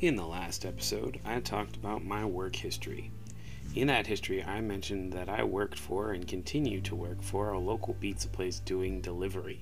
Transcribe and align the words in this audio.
In 0.00 0.14
the 0.14 0.26
last 0.26 0.64
episode, 0.64 1.18
I 1.24 1.40
talked 1.40 1.74
about 1.74 2.04
my 2.04 2.24
work 2.24 2.54
history. 2.54 3.10
In 3.74 3.88
that 3.88 4.06
history, 4.06 4.44
I 4.44 4.60
mentioned 4.60 5.12
that 5.12 5.28
I 5.28 5.42
worked 5.42 5.76
for 5.76 6.12
and 6.12 6.24
continue 6.24 6.80
to 6.82 6.94
work 6.94 7.20
for 7.20 7.50
a 7.50 7.58
local 7.58 7.94
pizza 7.94 8.28
place 8.28 8.60
doing 8.60 9.00
delivery. 9.00 9.58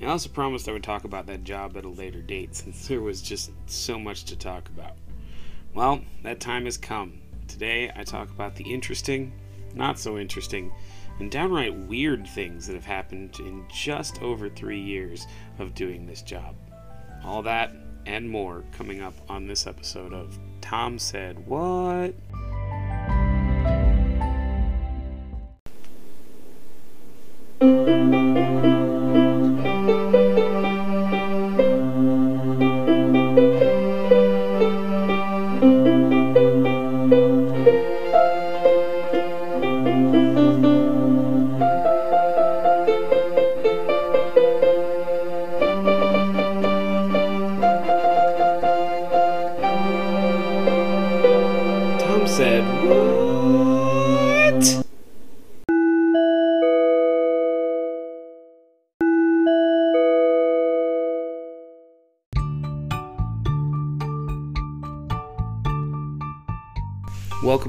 I 0.00 0.06
also 0.06 0.30
promised 0.30 0.66
I 0.66 0.72
would 0.72 0.82
talk 0.82 1.04
about 1.04 1.26
that 1.26 1.44
job 1.44 1.76
at 1.76 1.84
a 1.84 1.90
later 1.90 2.22
date 2.22 2.54
since 2.54 2.88
there 2.88 3.02
was 3.02 3.20
just 3.20 3.50
so 3.66 3.98
much 3.98 4.24
to 4.24 4.36
talk 4.36 4.70
about. 4.70 4.96
Well, 5.74 6.00
that 6.22 6.40
time 6.40 6.64
has 6.64 6.78
come. 6.78 7.20
Today, 7.46 7.92
I 7.94 8.02
talk 8.02 8.30
about 8.30 8.56
the 8.56 8.72
interesting, 8.72 9.30
not 9.74 9.98
so 9.98 10.16
interesting, 10.16 10.72
and 11.18 11.30
downright 11.30 11.76
weird 11.76 12.26
things 12.28 12.66
that 12.66 12.76
have 12.76 12.86
happened 12.86 13.38
in 13.40 13.66
just 13.68 14.22
over 14.22 14.48
three 14.48 14.80
years 14.80 15.26
of 15.58 15.74
doing 15.74 16.06
this 16.06 16.22
job. 16.22 16.54
All 17.22 17.42
that 17.42 17.83
and 18.06 18.28
more 18.28 18.64
coming 18.72 19.00
up 19.00 19.14
on 19.28 19.46
this 19.46 19.66
episode 19.66 20.12
of 20.12 20.38
Tom 20.60 20.98
Said 20.98 21.46
What? 21.46 22.14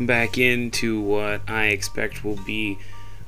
Back 0.06 0.38
into 0.38 1.02
what 1.02 1.42
I 1.50 1.68
expect 1.68 2.24
will 2.24 2.40
be 2.46 2.78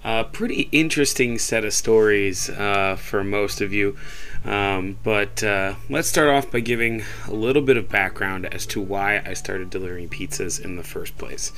a 0.04 0.24
pretty 0.24 0.70
interesting 0.72 1.40
set 1.40 1.66
of 1.66 1.74
stories 1.74 2.50
uh, 2.52 2.96
for 2.96 3.24
most 3.24 3.62
of 3.62 3.74
you. 3.74 3.98
Um, 4.46 4.98
but 5.04 5.44
uh, 5.44 5.76
let's 5.90 6.08
start 6.08 6.30
off 6.30 6.52
by 6.52 6.60
giving 6.60 7.04
a 7.28 7.34
little 7.34 7.64
bit 7.64 7.78
of 7.78 7.90
background 7.90 8.46
as 8.46 8.66
to 8.68 8.82
why 8.82 9.24
I 9.26 9.34
started 9.34 9.72
delivering 9.72 10.10
pizzas 10.10 10.64
in 10.64 10.76
the 10.76 10.84
first 10.84 11.18
place. 11.18 11.52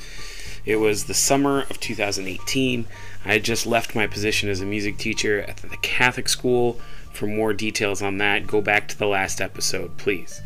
It 0.64 0.76
was 0.76 1.04
the 1.04 1.14
summer 1.14 1.66
of 1.68 1.78
2018. 1.80 2.86
I 3.24 3.32
had 3.32 3.44
just 3.44 3.66
left 3.66 3.94
my 3.94 4.06
position 4.06 4.48
as 4.48 4.60
a 4.60 4.66
music 4.66 4.96
teacher 4.96 5.42
at 5.42 5.58
the 5.58 5.76
Catholic 5.82 6.28
school. 6.30 6.80
For 7.12 7.26
more 7.26 7.52
details 7.52 8.00
on 8.00 8.18
that, 8.18 8.46
go 8.46 8.60
back 8.62 8.88
to 8.88 8.98
the 8.98 9.06
last 9.06 9.40
episode, 9.40 9.98
please. 9.98 10.40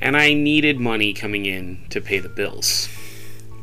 And 0.00 0.16
I 0.16 0.32
needed 0.32 0.78
money 0.78 1.12
coming 1.12 1.44
in 1.44 1.84
to 1.90 2.00
pay 2.00 2.20
the 2.20 2.28
bills. 2.28 2.88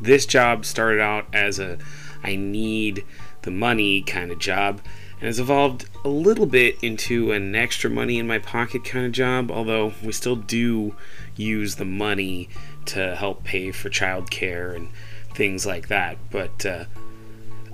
This 0.00 0.26
job 0.26 0.64
started 0.64 1.00
out 1.00 1.26
as 1.32 1.58
a 1.58 1.78
I 2.22 2.36
need 2.36 3.04
the 3.42 3.50
money 3.50 4.02
kind 4.02 4.30
of 4.30 4.38
job 4.38 4.80
and 5.20 5.26
has 5.26 5.38
evolved 5.38 5.88
a 6.04 6.08
little 6.08 6.46
bit 6.46 6.82
into 6.82 7.32
an 7.32 7.54
extra 7.54 7.90
money 7.90 8.18
in 8.18 8.26
my 8.26 8.38
pocket 8.38 8.84
kind 8.84 9.06
of 9.06 9.12
job, 9.12 9.50
although 9.50 9.92
we 10.02 10.12
still 10.12 10.36
do 10.36 10.94
use 11.36 11.76
the 11.76 11.84
money 11.84 12.48
to 12.86 13.14
help 13.16 13.44
pay 13.44 13.70
for 13.70 13.90
childcare 13.90 14.74
and 14.74 14.88
things 15.34 15.66
like 15.66 15.88
that. 15.88 16.16
But 16.30 16.64
uh, 16.64 16.84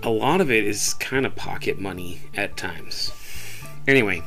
a 0.03 0.10
lot 0.10 0.41
of 0.41 0.50
it 0.50 0.65
is 0.65 0.94
kind 0.94 1.25
of 1.25 1.36
pocket 1.36 1.78
money 1.78 2.20
at 2.34 2.56
times. 2.56 3.12
Anyway, 3.86 4.22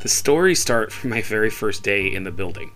the 0.00 0.08
stories 0.08 0.60
start 0.60 0.92
from 0.92 1.10
my 1.10 1.22
very 1.22 1.50
first 1.50 1.82
day 1.82 2.12
in 2.12 2.22
the 2.24 2.30
building. 2.30 2.70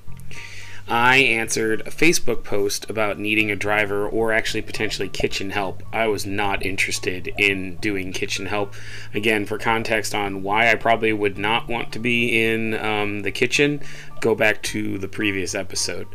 I 0.91 1.19
answered 1.19 1.83
a 1.83 1.91
Facebook 1.91 2.45
post 2.45 2.89
about 2.89 3.19
needing 3.19 3.51
a 3.51 3.57
driver 3.57 4.09
or 4.09 4.33
actually 4.33 4.63
potentially 4.63 5.11
kitchen 5.11 5.51
help. 5.51 5.83
I 5.93 6.07
was 6.07 6.25
not 6.25 6.65
interested 6.65 7.29
in 7.37 7.77
doing 7.77 8.13
kitchen 8.13 8.47
help. 8.47 8.75
Again, 9.13 9.45
for 9.45 9.59
context 9.59 10.15
on 10.15 10.43
why 10.43 10.71
I 10.71 10.77
probably 10.77 11.13
would 11.13 11.37
not 11.37 11.69
want 11.69 11.93
to 11.93 11.99
be 11.99 12.43
in 12.43 12.75
um, 12.75 13.21
the 13.21 13.31
kitchen, 13.31 13.83
go 14.21 14.35
back 14.35 14.63
to 14.63 14.97
the 14.97 15.09
previous 15.09 15.55
episode. 15.55 16.07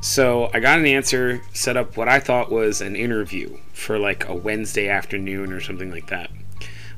So 0.00 0.48
I 0.54 0.60
got 0.60 0.78
an 0.78 0.86
answer, 0.86 1.42
set 1.52 1.76
up 1.76 1.96
what 1.96 2.08
I 2.08 2.20
thought 2.20 2.52
was 2.52 2.80
an 2.80 2.94
interview 2.94 3.58
for 3.72 3.98
like 3.98 4.28
a 4.28 4.34
Wednesday 4.34 4.88
afternoon 4.88 5.52
or 5.52 5.60
something 5.60 5.90
like 5.90 6.06
that. 6.06 6.30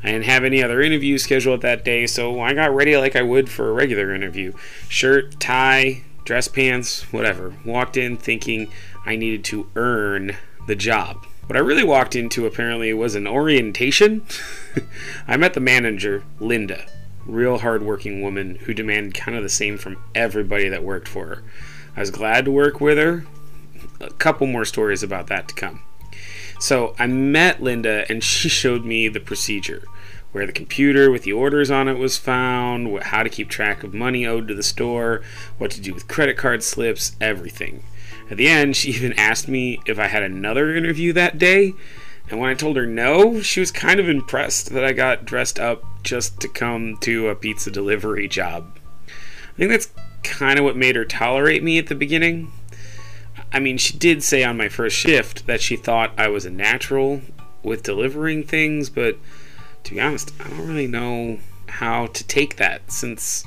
I 0.03 0.13
didn't 0.13 0.27
have 0.27 0.45
any 0.45 0.63
other 0.63 0.83
interviews 0.83 1.25
scheduled 1.25 1.63
that 1.63 1.85
day, 1.85 2.07
so 2.07 2.41
I 2.41 2.53
got 2.53 2.75
ready 2.75 2.97
like 2.99 3.17
I 3.17 3.23
would 3.23 3.49
for 3.49 3.71
a 3.71 3.73
regular 3.73 4.15
interview 4.15 4.53
shirt, 4.89 5.41
tie, 5.41 6.03
dress 6.25 6.49
pants, 6.49 7.03
whatever. 7.13 7.55
Walked 7.65 7.97
in 7.97 8.17
thinking 8.17 8.71
I 9.05 9.17
needed 9.17 9.45
to 9.45 9.69
earn 9.77 10.37
the 10.67 10.75
job. 10.75 11.27
What 11.47 11.57
I 11.57 11.61
really 11.61 11.85
walked 11.85 12.15
into 12.15 12.47
apparently 12.47 12.95
was 12.95 13.15
an 13.15 13.27
orientation. 13.27 14.25
I 15.29 15.37
met 15.37 15.55
the 15.55 15.61
manager, 15.61 16.23
Linda, 16.39 16.87
real 17.27 17.59
hardworking 17.59 18.23
woman 18.23 18.57
who 18.57 18.75
demanded 18.75 19.15
kind 19.15 19.37
of 19.37 19.43
the 19.43 19.49
same 19.49 19.77
from 19.77 20.03
everybody 20.15 20.69
that 20.69 20.85
worked 20.85 21.09
for 21.09 21.27
her. 21.27 21.43
I 21.97 22.01
was 22.01 22.11
glad 22.11 22.45
to 22.45 22.53
work 22.53 22.81
with 22.81 22.99
her. 22.99 23.25
A 24.01 24.11
couple 24.11 24.47
more 24.47 24.65
stories 24.65 25.03
about 25.03 25.27
that 25.27 25.49
to 25.49 25.55
come. 25.55 25.83
So 26.61 26.95
I 26.99 27.07
met 27.07 27.63
Linda 27.63 28.05
and 28.09 28.23
she 28.25 28.49
showed 28.49 28.85
me 28.85 29.09
the 29.09 29.21
procedure 29.21 29.83
where 30.33 30.47
the 30.47 30.53
computer 30.53 31.11
with 31.11 31.23
the 31.25 31.33
orders 31.33 31.71
on 31.71 31.89
it 31.89 31.99
was 31.99 32.17
found, 32.17 33.03
how 33.03 33.23
to 33.23 33.29
keep 33.29 33.49
track 33.49 33.83
of 33.83 33.93
money 33.93 34.27
owed 34.27 34.49
to 34.49 34.55
the 34.55 34.63
store, 34.63 35.23
what 35.59 35.71
to 35.73 35.81
do 35.81 35.93
with 35.93 36.09
credit 36.09 36.37
card 36.37 36.63
slips, 36.63 37.17
everything. 37.21 37.83
At 38.31 38.37
the 38.37 38.49
end, 38.49 38.77
she 38.77 38.91
even 38.93 39.13
asked 39.15 39.49
me 39.49 39.81
if 39.87 39.99
I 39.99 40.07
had 40.07 40.23
another 40.23 40.75
interview 40.75 41.13
that 41.15 41.39
day, 41.39 41.73
and 42.31 42.39
when 42.39 42.49
I 42.49 42.55
told 42.55 42.77
her 42.77 42.87
no, 42.87 43.41
she 43.43 43.59
was 43.59 43.73
kind 43.73 43.99
of 43.99 44.09
impressed 44.09 44.71
that 44.71 44.85
I 44.85 44.93
got 44.93 45.25
dressed 45.25 45.59
up 45.59 45.83
just 46.05 46.39
to 46.41 46.49
come 46.49 46.97
to 46.99 47.29
a 47.29 47.35
pizza 47.35 47.71
delivery 47.71 48.29
job. 48.29 48.79
I 49.09 49.57
think 49.57 49.71
that's 49.71 49.91
kind 50.23 50.59
of 50.59 50.65
what 50.65 50.77
made 50.77 50.95
her 50.95 51.05
tolerate 51.05 51.63
me 51.63 51.77
at 51.79 51.89
the 51.89 51.95
beginning. 51.97 52.53
I 53.53 53.59
mean, 53.59 53.79
she 53.79 53.99
did 53.99 54.23
say 54.23 54.45
on 54.45 54.57
my 54.57 54.69
first 54.69 54.97
shift 54.97 55.47
that 55.49 55.61
she 55.61 55.75
thought 55.75 56.13
I 56.17 56.29
was 56.29 56.45
a 56.45 56.51
natural 56.51 57.21
with 57.65 57.83
delivering 57.83 58.45
things, 58.45 58.89
but 58.91 59.17
to 59.85 59.95
be 59.95 60.01
honest, 60.01 60.33
I 60.41 60.49
don't 60.49 60.67
really 60.67 60.87
know 60.87 61.39
how 61.69 62.07
to 62.07 62.25
take 62.25 62.57
that 62.57 62.91
since 62.91 63.45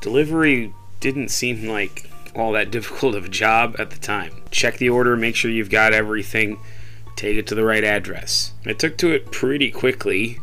delivery 0.00 0.72
didn't 1.00 1.28
seem 1.28 1.68
like 1.68 2.10
all 2.34 2.52
that 2.52 2.70
difficult 2.70 3.14
of 3.14 3.26
a 3.26 3.28
job 3.28 3.76
at 3.78 3.90
the 3.90 3.98
time. 3.98 4.42
Check 4.50 4.78
the 4.78 4.90
order, 4.90 5.16
make 5.16 5.36
sure 5.36 5.50
you've 5.50 5.70
got 5.70 5.92
everything, 5.92 6.58
take 7.16 7.36
it 7.36 7.46
to 7.48 7.54
the 7.54 7.64
right 7.64 7.84
address. 7.84 8.52
I 8.66 8.72
took 8.72 8.96
to 8.98 9.12
it 9.12 9.30
pretty 9.30 9.70
quickly, 9.70 10.38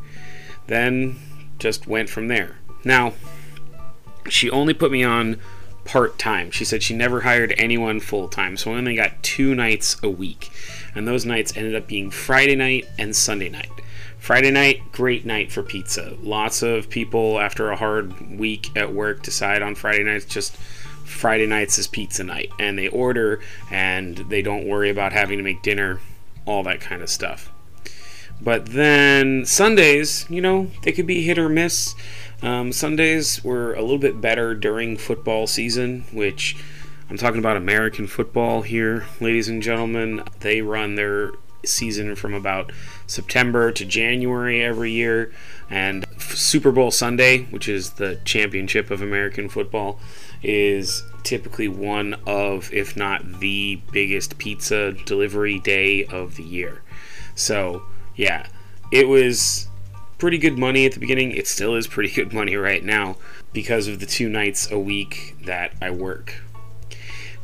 then 0.67 1.17
just 1.57 1.87
went 1.87 2.09
from 2.09 2.27
there. 2.27 2.57
Now, 2.83 3.13
she 4.29 4.49
only 4.49 4.73
put 4.73 4.91
me 4.91 5.03
on 5.03 5.39
part 5.85 6.19
time. 6.19 6.51
She 6.51 6.65
said 6.65 6.83
she 6.83 6.95
never 6.95 7.21
hired 7.21 7.53
anyone 7.57 7.99
full 7.99 8.27
time, 8.27 8.57
so 8.57 8.73
I 8.73 8.77
only 8.77 8.95
got 8.95 9.23
two 9.23 9.55
nights 9.55 9.97
a 10.03 10.09
week. 10.09 10.51
And 10.93 11.07
those 11.07 11.25
nights 11.25 11.55
ended 11.57 11.75
up 11.75 11.87
being 11.87 12.11
Friday 12.11 12.55
night 12.55 12.87
and 12.97 13.15
Sunday 13.15 13.49
night. 13.49 13.71
Friday 14.19 14.51
night, 14.51 14.91
great 14.91 15.25
night 15.25 15.51
for 15.51 15.63
pizza. 15.63 16.15
Lots 16.21 16.61
of 16.61 16.89
people 16.89 17.39
after 17.39 17.71
a 17.71 17.75
hard 17.75 18.37
week 18.37 18.69
at 18.75 18.93
work 18.93 19.23
decide 19.23 19.61
on 19.61 19.75
Friday 19.75 20.03
nights 20.03 20.25
just 20.25 20.55
Friday 21.05 21.47
nights 21.47 21.79
is 21.79 21.87
pizza 21.87 22.23
night 22.23 22.51
and 22.59 22.77
they 22.77 22.87
order 22.89 23.41
and 23.71 24.17
they 24.17 24.41
don't 24.41 24.67
worry 24.67 24.89
about 24.89 25.13
having 25.13 25.37
to 25.37 25.43
make 25.43 25.63
dinner, 25.63 25.99
all 26.45 26.61
that 26.63 26.81
kind 26.81 27.01
of 27.01 27.09
stuff. 27.09 27.51
But 28.41 28.67
then 28.67 29.45
Sundays, 29.45 30.25
you 30.29 30.41
know, 30.41 30.69
they 30.83 30.91
could 30.91 31.07
be 31.07 31.23
hit 31.23 31.39
or 31.39 31.49
miss. 31.49 31.95
Um, 32.41 32.71
Sundays 32.71 33.43
were 33.43 33.73
a 33.73 33.81
little 33.81 33.97
bit 33.97 34.21
better 34.21 34.53
during 34.53 34.97
football 34.97 35.47
season, 35.47 36.05
which 36.11 36.55
I'm 37.09 37.17
talking 37.17 37.39
about 37.39 37.57
American 37.57 38.07
football 38.07 38.61
here, 38.61 39.07
ladies 39.19 39.49
and 39.49 39.61
gentlemen. 39.61 40.23
They 40.39 40.61
run 40.61 40.95
their 40.95 41.31
season 41.65 42.15
from 42.15 42.33
about 42.33 42.71
September 43.07 43.71
to 43.71 43.85
January 43.85 44.63
every 44.63 44.91
year. 44.91 45.31
And 45.69 46.05
Super 46.17 46.71
Bowl 46.71 46.91
Sunday, 46.91 47.43
which 47.45 47.67
is 47.67 47.91
the 47.91 48.19
championship 48.25 48.91
of 48.91 49.01
American 49.01 49.49
football, 49.49 49.99
is 50.41 51.03
typically 51.23 51.67
one 51.67 52.15
of, 52.25 52.71
if 52.73 52.95
not 52.95 53.39
the 53.39 53.81
biggest 53.91 54.37
pizza 54.37 54.93
delivery 55.05 55.59
day 55.59 56.05
of 56.05 56.35
the 56.35 56.43
year. 56.43 56.81
So, 57.35 57.83
yeah, 58.15 58.47
it 58.91 59.07
was 59.07 59.67
pretty 60.17 60.37
good 60.37 60.57
money 60.57 60.85
at 60.85 60.93
the 60.93 60.99
beginning. 60.99 61.31
It 61.31 61.47
still 61.47 61.75
is 61.75 61.87
pretty 61.87 62.09
good 62.09 62.33
money 62.33 62.55
right 62.55 62.83
now 62.83 63.17
because 63.53 63.87
of 63.87 63.99
the 63.99 64.05
two 64.05 64.29
nights 64.29 64.69
a 64.71 64.79
week 64.79 65.35
that 65.45 65.73
I 65.81 65.91
work. 65.91 66.41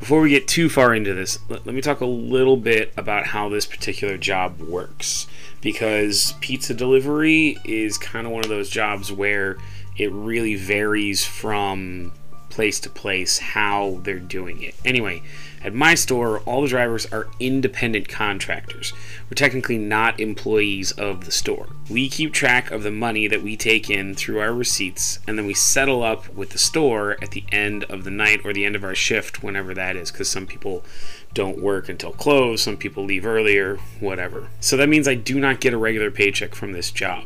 Before 0.06 0.22
we 0.22 0.30
get 0.30 0.48
too 0.48 0.70
far 0.70 0.94
into 0.94 1.16
this, 1.16 1.40
let, 1.50 1.66
let 1.66 1.74
me 1.74 1.82
talk 1.82 2.00
a 2.00 2.06
little 2.06 2.58
bit 2.58 2.94
about 2.96 3.26
how 3.26 3.50
this 3.50 3.66
particular 3.66 4.18
job 4.18 4.62
works. 4.62 5.26
Because 5.62 6.36
pizza 6.42 6.76
delivery 6.76 7.58
is 7.66 7.98
kind 7.98 8.28
of 8.28 8.32
one 8.32 8.44
of 8.44 8.50
those 8.50 8.70
jobs 8.70 9.12
where 9.12 9.58
it 9.98 10.12
really 10.12 10.54
varies 10.54 11.26
from 11.26 12.12
place 12.52 12.80
to 12.82 12.90
place 12.92 13.40
how 13.40 14.00
they're 14.04 14.20
doing 14.20 14.62
it. 14.62 14.76
Anyway, 14.86 15.24
at 15.66 15.74
my 15.74 15.96
store, 15.96 16.42
all 16.42 16.62
the 16.62 16.68
drivers 16.68 17.08
are 17.08 17.28
independent 17.40 18.08
contractors. 18.08 18.94
We're 19.28 19.34
technically 19.34 19.80
not 19.80 20.20
employees 20.20 20.92
of 20.92 21.26
the 21.26 21.32
store. 21.32 21.70
We 21.90 22.08
keep 22.08 22.34
track 22.34 22.70
of 22.70 22.84
the 22.84 22.92
money 22.92 23.28
that 23.28 23.42
we 23.42 23.58
take 23.58 23.90
in 23.90 24.14
through 24.14 24.40
our 24.40 24.54
receipts, 24.54 25.18
and 25.28 25.40
then 25.40 25.48
we 25.48 25.56
settle 25.56 26.04
up 26.04 26.32
with 26.36 26.52
the 26.52 26.60
store 26.60 27.18
at 27.20 27.32
the 27.32 27.46
end 27.52 27.84
of 27.86 28.04
the 28.04 28.12
night 28.12 28.42
or 28.46 28.54
the 28.54 28.64
end 28.64 28.76
of 28.76 28.84
our 28.84 28.94
shift, 28.94 29.42
whenever 29.42 29.74
that 29.74 29.96
is, 29.96 30.12
because 30.12 30.30
some 30.30 30.46
people 30.46 30.86
don't 31.34 31.60
work 31.60 31.90
until 31.90 32.12
close, 32.12 32.62
some 32.62 32.78
people 32.78 33.04
leave 33.04 33.26
earlier, 33.26 33.78
whatever. 34.00 34.50
So 34.60 34.78
that 34.78 34.88
means 34.88 35.08
I 35.08 35.16
do 35.16 35.40
not 35.40 35.62
get 35.62 35.74
a 35.74 35.78
regular 35.78 36.12
paycheck 36.12 36.54
from 36.54 36.74
this 36.74 36.92
job. 36.92 37.24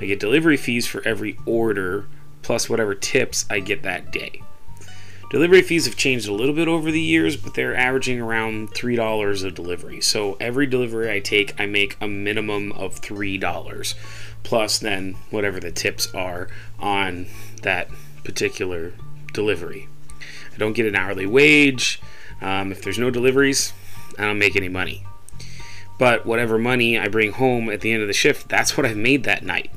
I 0.00 0.06
get 0.06 0.20
delivery 0.20 0.56
fees 0.56 0.86
for 0.86 1.02
every 1.04 1.36
order, 1.44 2.06
plus 2.42 2.70
whatever 2.70 2.94
tips 2.94 3.46
I 3.50 3.58
get 3.58 3.82
that 3.82 4.12
day. 4.12 4.42
Delivery 5.34 5.62
fees 5.62 5.84
have 5.86 5.96
changed 5.96 6.28
a 6.28 6.32
little 6.32 6.54
bit 6.54 6.68
over 6.68 6.92
the 6.92 7.00
years, 7.00 7.36
but 7.36 7.54
they're 7.54 7.74
averaging 7.74 8.20
around 8.20 8.70
$3 8.70 9.44
a 9.44 9.50
delivery. 9.50 10.00
So 10.00 10.36
every 10.38 10.64
delivery 10.64 11.10
I 11.10 11.18
take, 11.18 11.60
I 11.60 11.66
make 11.66 11.96
a 12.00 12.06
minimum 12.06 12.70
of 12.70 13.00
$3, 13.00 13.94
plus 14.44 14.78
then 14.78 15.14
whatever 15.30 15.58
the 15.58 15.72
tips 15.72 16.14
are 16.14 16.46
on 16.78 17.26
that 17.62 17.88
particular 18.22 18.92
delivery. 19.32 19.88
I 20.54 20.56
don't 20.56 20.72
get 20.72 20.86
an 20.86 20.94
hourly 20.94 21.26
wage. 21.26 22.00
Um, 22.40 22.70
if 22.70 22.82
there's 22.82 23.00
no 23.00 23.10
deliveries, 23.10 23.72
I 24.16 24.22
don't 24.26 24.38
make 24.38 24.54
any 24.54 24.68
money. 24.68 25.04
But 25.98 26.24
whatever 26.24 26.58
money 26.58 26.96
I 26.96 27.08
bring 27.08 27.32
home 27.32 27.70
at 27.70 27.80
the 27.80 27.90
end 27.90 28.02
of 28.02 28.06
the 28.06 28.14
shift, 28.14 28.48
that's 28.48 28.76
what 28.76 28.86
I've 28.86 28.96
made 28.96 29.24
that 29.24 29.42
night. 29.42 29.72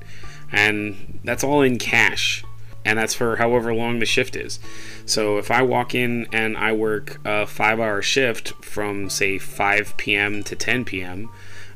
And 0.52 1.20
that's 1.24 1.44
all 1.44 1.64
in 1.64 1.80
cash 1.80 2.44
and 2.88 2.98
that's 2.98 3.14
for 3.14 3.36
however 3.36 3.74
long 3.74 4.00
the 4.00 4.06
shift 4.06 4.34
is. 4.38 4.60
So 5.06 5.38
if 5.38 5.52
I 5.52 5.62
walk 5.62 5.94
in 5.94 6.26
and 6.32 6.58
I 6.58 6.72
work 6.72 7.20
a 7.26 7.46
five 7.46 7.82
hour 7.82 8.02
shift 8.02 8.54
from 8.64 9.10
say 9.10 9.38
5 9.38 9.98
p.m. 9.98 10.42
to 10.44 10.56
10 10.56 10.86
p.m., 10.86 11.30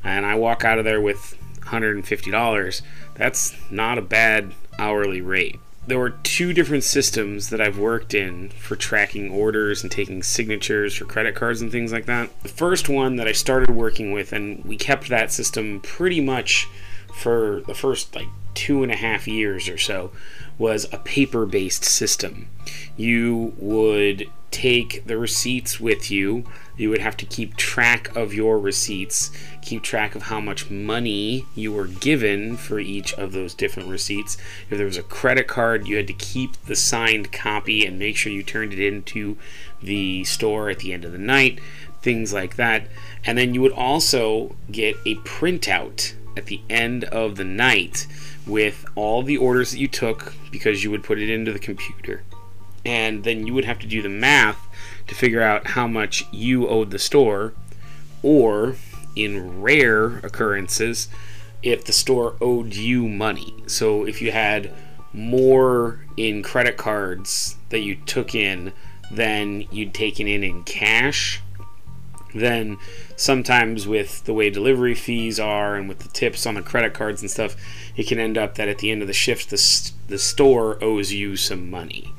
and 0.06 0.26
I 0.26 0.36
walk 0.36 0.64
out 0.64 0.80
of 0.80 0.86
there 0.86 1.02
with 1.02 1.38
$150, 1.66 2.82
that's 3.16 3.54
not 3.70 3.98
a 3.98 4.02
bad 4.02 4.54
hourly 4.80 5.20
rate. 5.20 5.60
There 5.86 6.00
were 6.00 6.12
two 6.12 6.54
different 6.54 6.86
systems 6.86 7.50
that 7.50 7.60
I've 7.60 7.78
worked 7.78 8.14
in 8.14 8.50
for 8.52 8.78
tracking 8.78 9.32
orders 9.32 9.84
and 9.84 9.92
taking 9.92 10.24
signatures 10.24 10.96
for 10.96 11.04
credit 11.04 11.36
cards 11.36 11.62
and 11.62 11.70
things 11.70 11.92
like 11.92 12.06
that. 12.06 12.30
The 12.44 12.50
first 12.50 12.88
one 12.88 13.18
that 13.18 13.28
I 13.28 13.34
started 13.34 13.72
working 13.72 14.14
with, 14.14 14.32
and 14.32 14.64
we 14.64 14.78
kept 14.78 15.10
that 15.10 15.34
system 15.34 15.82
pretty 15.82 16.22
much 16.22 16.70
for 17.14 17.64
the 17.68 17.76
first 17.76 18.16
like 18.16 18.30
two 18.54 18.84
and 18.84 18.92
a 18.92 18.96
half 18.96 19.28
years 19.28 19.68
or 19.68 19.78
so 19.78 20.12
was 20.62 20.88
a 20.92 20.98
paper 21.00 21.48
based 21.48 21.84
system. 21.84 22.48
You 22.96 23.56
would 23.58 24.30
take 24.52 25.04
the 25.08 25.18
receipts 25.18 25.80
with 25.80 26.12
you. 26.12 26.46
You 26.78 26.92
would 26.92 27.02
have 27.02 27.18
to 27.18 27.26
keep 27.26 27.58
track 27.58 28.16
of 28.16 28.32
your 28.32 28.60
receipts, 28.60 29.32
keep 29.64 29.82
track 29.82 30.14
of 30.14 30.24
how 30.24 30.40
much 30.40 30.70
money 30.70 31.46
you 31.56 31.72
were 31.72 31.88
given 31.88 32.58
for 32.58 32.80
each 32.80 33.12
of 33.16 33.32
those 33.32 33.56
different 33.56 33.90
receipts. 33.90 34.38
If 34.70 34.78
there 34.78 34.86
was 34.86 34.98
a 34.98 35.04
credit 35.04 35.48
card, 35.48 35.88
you 35.88 35.96
had 35.96 36.08
to 36.08 36.14
keep 36.14 36.56
the 36.68 36.76
signed 36.76 37.32
copy 37.32 37.84
and 37.84 37.98
make 37.98 38.16
sure 38.16 38.32
you 38.32 38.44
turned 38.44 38.72
it 38.72 38.80
into 38.80 39.38
the 39.82 40.24
store 40.26 40.70
at 40.70 40.80
the 40.80 40.94
end 40.94 41.06
of 41.06 41.12
the 41.12 41.18
night, 41.18 41.60
things 42.04 42.34
like 42.34 42.56
that. 42.58 42.84
And 43.26 43.36
then 43.36 43.56
you 43.56 43.62
would 43.62 43.72
also 43.72 44.56
get 44.70 44.96
a 45.08 45.16
printout 45.16 46.14
at 46.38 46.46
the 46.46 46.62
end 46.70 47.06
of 47.06 47.36
the 47.36 47.44
night 47.44 48.06
with 48.48 48.86
all 48.96 49.24
the 49.24 49.38
orders 49.38 49.72
that 49.72 49.80
you 49.80 49.88
took 49.88 50.34
because 50.52 50.84
you 50.84 50.92
would 50.92 51.04
put 51.04 51.20
it 51.20 51.30
into 51.30 51.52
the 51.52 51.60
computer. 51.60 52.24
And 52.86 53.24
then 53.24 53.46
you 53.46 53.54
would 53.54 53.66
have 53.66 53.80
to 53.80 53.88
do 53.88 54.02
the 54.02 54.10
math 54.10 54.68
to 55.08 55.16
figure 55.16 55.42
out 55.42 55.68
how 55.68 55.88
much 55.88 56.26
you 56.32 56.68
owed 56.68 56.92
the 56.92 57.00
store, 57.00 57.54
or 58.24 58.76
in 59.16 59.62
rare 59.62 60.18
occurrences, 60.20 61.08
if 61.62 61.86
the 61.86 61.94
store 61.94 62.36
owed 62.42 62.74
you 62.74 63.08
money. 63.08 63.54
So 63.68 64.06
if 64.06 64.22
you 64.22 64.32
had 64.32 64.74
more 65.14 66.06
in 66.18 66.42
credit 66.42 66.78
cards 66.78 67.58
that 67.70 67.80
you 67.80 67.96
took 67.96 68.34
in 68.34 68.74
than 69.12 69.66
you'd 69.72 69.94
taken 69.94 70.28
in 70.28 70.44
in 70.44 70.64
cash, 70.64 71.42
then 72.34 72.78
sometimes 73.16 73.88
with 73.88 74.24
the 74.26 74.34
way 74.34 74.50
delivery 74.50 74.96
fees 74.96 75.40
are 75.40 75.76
and 75.76 75.88
with 75.90 76.00
the 76.00 76.10
tips 76.10 76.46
on 76.46 76.56
the 76.56 76.62
credit 76.62 76.94
cards 76.94 77.22
and 77.22 77.30
stuff, 77.30 77.56
it 77.96 78.08
can 78.08 78.20
end 78.20 78.38
up 78.38 78.56
that 78.56 78.68
at 78.68 78.80
the 78.80 78.92
end 78.92 79.02
of 79.02 79.08
the 79.08 79.14
shift, 79.14 79.50
the, 79.50 79.92
the 80.08 80.18
store 80.18 80.82
owes 80.84 81.12
you 81.12 81.36
some 81.36 81.70
money. 81.70 82.14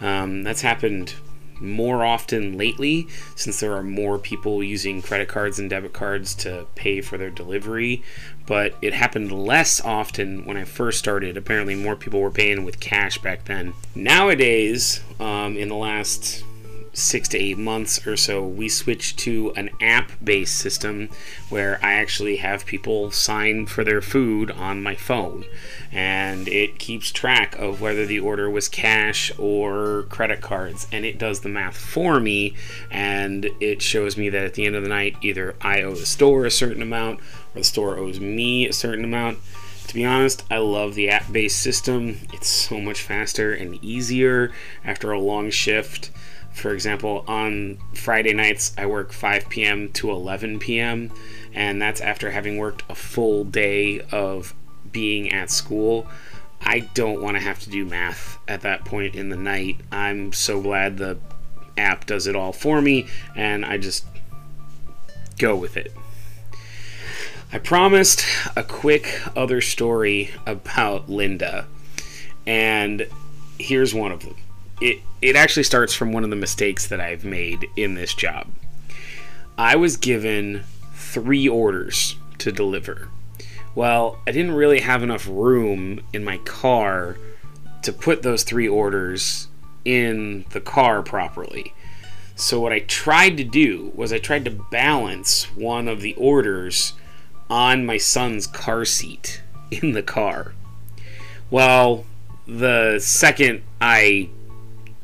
Um, 0.00 0.42
that's 0.42 0.62
happened 0.62 1.14
more 1.62 2.04
often 2.04 2.58
lately 2.58 3.06
since 3.36 3.60
there 3.60 3.74
are 3.74 3.82
more 3.82 4.18
people 4.18 4.62
using 4.62 5.00
credit 5.00 5.28
cards 5.28 5.58
and 5.58 5.70
debit 5.70 5.92
cards 5.92 6.34
to 6.34 6.66
pay 6.74 7.00
for 7.00 7.16
their 7.16 7.30
delivery. 7.30 8.02
But 8.46 8.74
it 8.82 8.92
happened 8.92 9.30
less 9.30 9.80
often 9.80 10.44
when 10.44 10.56
I 10.56 10.64
first 10.64 10.98
started. 10.98 11.36
Apparently, 11.36 11.76
more 11.76 11.94
people 11.94 12.20
were 12.20 12.30
paying 12.30 12.64
with 12.64 12.80
cash 12.80 13.18
back 13.18 13.44
then. 13.44 13.74
Nowadays, 13.94 15.00
um, 15.20 15.56
in 15.56 15.68
the 15.68 15.76
last 15.76 16.44
six 16.92 17.28
to 17.28 17.38
eight 17.38 17.58
months 17.58 18.06
or 18.06 18.16
so, 18.16 18.46
we 18.46 18.68
switched 18.68 19.18
to 19.20 19.52
an 19.56 19.70
app 19.80 20.12
based 20.22 20.56
system 20.56 21.08
where 21.48 21.78
I 21.82 21.94
actually 21.94 22.36
have 22.36 22.66
people 22.66 23.10
sign 23.10 23.66
for 23.66 23.82
their 23.82 24.02
food 24.02 24.50
on 24.50 24.82
my 24.82 24.94
phone. 24.94 25.44
And 25.90 26.48
it 26.48 26.78
keeps 26.78 27.10
track 27.10 27.54
of 27.58 27.80
whether 27.80 28.06
the 28.06 28.20
order 28.20 28.48
was 28.48 28.68
cash 28.68 29.30
or 29.38 30.04
credit 30.08 30.40
cards. 30.40 30.86
And 30.92 31.04
it 31.04 31.18
does 31.18 31.40
the 31.40 31.48
math 31.48 31.76
for 31.76 32.20
me. 32.20 32.54
And 32.90 33.50
it 33.60 33.82
shows 33.82 34.16
me 34.16 34.28
that 34.30 34.44
at 34.44 34.54
the 34.54 34.66
end 34.66 34.76
of 34.76 34.82
the 34.82 34.88
night, 34.88 35.16
either 35.22 35.54
I 35.60 35.82
owe 35.82 35.94
the 35.94 36.06
store 36.06 36.44
a 36.46 36.50
certain 36.50 36.82
amount 36.82 37.20
or 37.54 37.60
the 37.60 37.64
store 37.64 37.98
owes 37.98 38.20
me 38.20 38.66
a 38.66 38.72
certain 38.72 39.04
amount. 39.04 39.38
To 39.88 39.94
be 39.94 40.04
honest, 40.04 40.44
I 40.50 40.58
love 40.58 40.94
the 40.94 41.10
app 41.10 41.30
based 41.30 41.58
system. 41.58 42.20
It's 42.32 42.48
so 42.48 42.80
much 42.80 43.02
faster 43.02 43.52
and 43.52 43.82
easier 43.84 44.52
after 44.84 45.12
a 45.12 45.20
long 45.20 45.50
shift. 45.50 46.10
For 46.54 46.72
example, 46.72 47.24
on 47.26 47.78
Friday 47.94 48.34
nights, 48.34 48.72
I 48.78 48.86
work 48.86 49.12
5 49.12 49.48
p.m. 49.48 49.90
to 49.92 50.10
11 50.10 50.58
p.m., 50.58 51.10
and 51.54 51.80
that's 51.80 52.00
after 52.00 52.30
having 52.30 52.56
worked 52.56 52.82
a 52.88 52.94
full 52.94 53.44
day 53.44 54.00
of 54.12 54.54
being 54.90 55.32
at 55.32 55.50
school. 55.50 56.06
I 56.60 56.80
don't 56.94 57.20
want 57.20 57.36
to 57.36 57.42
have 57.42 57.58
to 57.60 57.70
do 57.70 57.84
math 57.84 58.38
at 58.46 58.60
that 58.62 58.84
point 58.84 59.14
in 59.14 59.28
the 59.28 59.36
night. 59.36 59.78
I'm 59.90 60.32
so 60.32 60.60
glad 60.60 60.98
the 60.98 61.18
app 61.76 62.06
does 62.06 62.26
it 62.26 62.36
all 62.36 62.52
for 62.52 62.80
me, 62.80 63.08
and 63.34 63.64
I 63.64 63.78
just 63.78 64.04
go 65.38 65.56
with 65.56 65.76
it. 65.76 65.92
I 67.52 67.58
promised 67.58 68.24
a 68.56 68.62
quick 68.62 69.20
other 69.36 69.60
story 69.60 70.30
about 70.46 71.10
Linda, 71.10 71.66
and 72.46 73.06
here's 73.58 73.92
one 73.92 74.12
of 74.12 74.20
them 74.20 74.36
it 74.80 74.98
it 75.20 75.36
actually 75.36 75.62
starts 75.62 75.94
from 75.94 76.12
one 76.12 76.24
of 76.24 76.30
the 76.30 76.36
mistakes 76.36 76.86
that 76.88 77.00
I've 77.00 77.24
made 77.24 77.66
in 77.76 77.94
this 77.94 78.14
job. 78.14 78.48
I 79.56 79.76
was 79.76 79.96
given 79.96 80.64
three 80.94 81.48
orders 81.48 82.16
to 82.38 82.50
deliver. 82.50 83.08
Well, 83.74 84.18
I 84.26 84.32
didn't 84.32 84.52
really 84.52 84.80
have 84.80 85.02
enough 85.02 85.28
room 85.28 86.00
in 86.12 86.24
my 86.24 86.38
car 86.38 87.16
to 87.82 87.92
put 87.92 88.22
those 88.22 88.42
three 88.42 88.68
orders 88.68 89.48
in 89.84 90.44
the 90.50 90.60
car 90.60 91.02
properly. 91.02 91.74
So 92.34 92.60
what 92.60 92.72
I 92.72 92.80
tried 92.80 93.36
to 93.36 93.44
do 93.44 93.92
was 93.94 94.12
I 94.12 94.18
tried 94.18 94.44
to 94.46 94.50
balance 94.50 95.44
one 95.54 95.88
of 95.88 96.00
the 96.00 96.14
orders 96.14 96.94
on 97.48 97.86
my 97.86 97.98
son's 97.98 98.46
car 98.46 98.84
seat 98.84 99.42
in 99.70 99.92
the 99.92 100.02
car. 100.02 100.54
Well, 101.50 102.04
the 102.46 102.98
second 102.98 103.62
I 103.80 104.28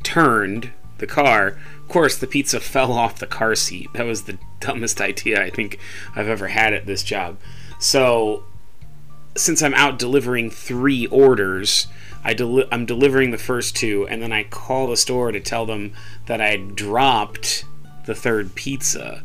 turned 0.08 0.70
the 0.96 1.06
car, 1.06 1.48
of 1.48 1.88
course, 1.88 2.16
the 2.16 2.26
pizza 2.26 2.60
fell 2.74 2.92
off 2.92 3.18
the 3.18 3.26
car 3.26 3.54
seat. 3.54 3.88
That 3.92 4.06
was 4.06 4.22
the 4.22 4.38
dumbest 4.60 5.00
idea 5.10 5.42
I 5.42 5.50
think 5.50 5.78
I've 6.16 6.28
ever 6.28 6.48
had 6.48 6.72
at 6.72 6.86
this 6.86 7.02
job. 7.02 7.38
So, 7.78 8.44
since 9.36 9.62
I'm 9.62 9.74
out 9.74 9.98
delivering 9.98 10.50
three 10.50 11.06
orders, 11.08 11.86
I 12.24 12.32
deli- 12.32 12.66
I'm 12.72 12.86
delivering 12.86 13.30
the 13.30 13.38
first 13.38 13.76
two, 13.76 14.08
and 14.08 14.22
then 14.22 14.32
I 14.32 14.44
call 14.44 14.86
the 14.86 14.96
store 14.96 15.30
to 15.30 15.40
tell 15.40 15.66
them 15.66 15.92
that 16.26 16.40
I 16.40 16.56
dropped 16.56 17.64
the 18.06 18.14
third 18.14 18.54
pizza 18.54 19.22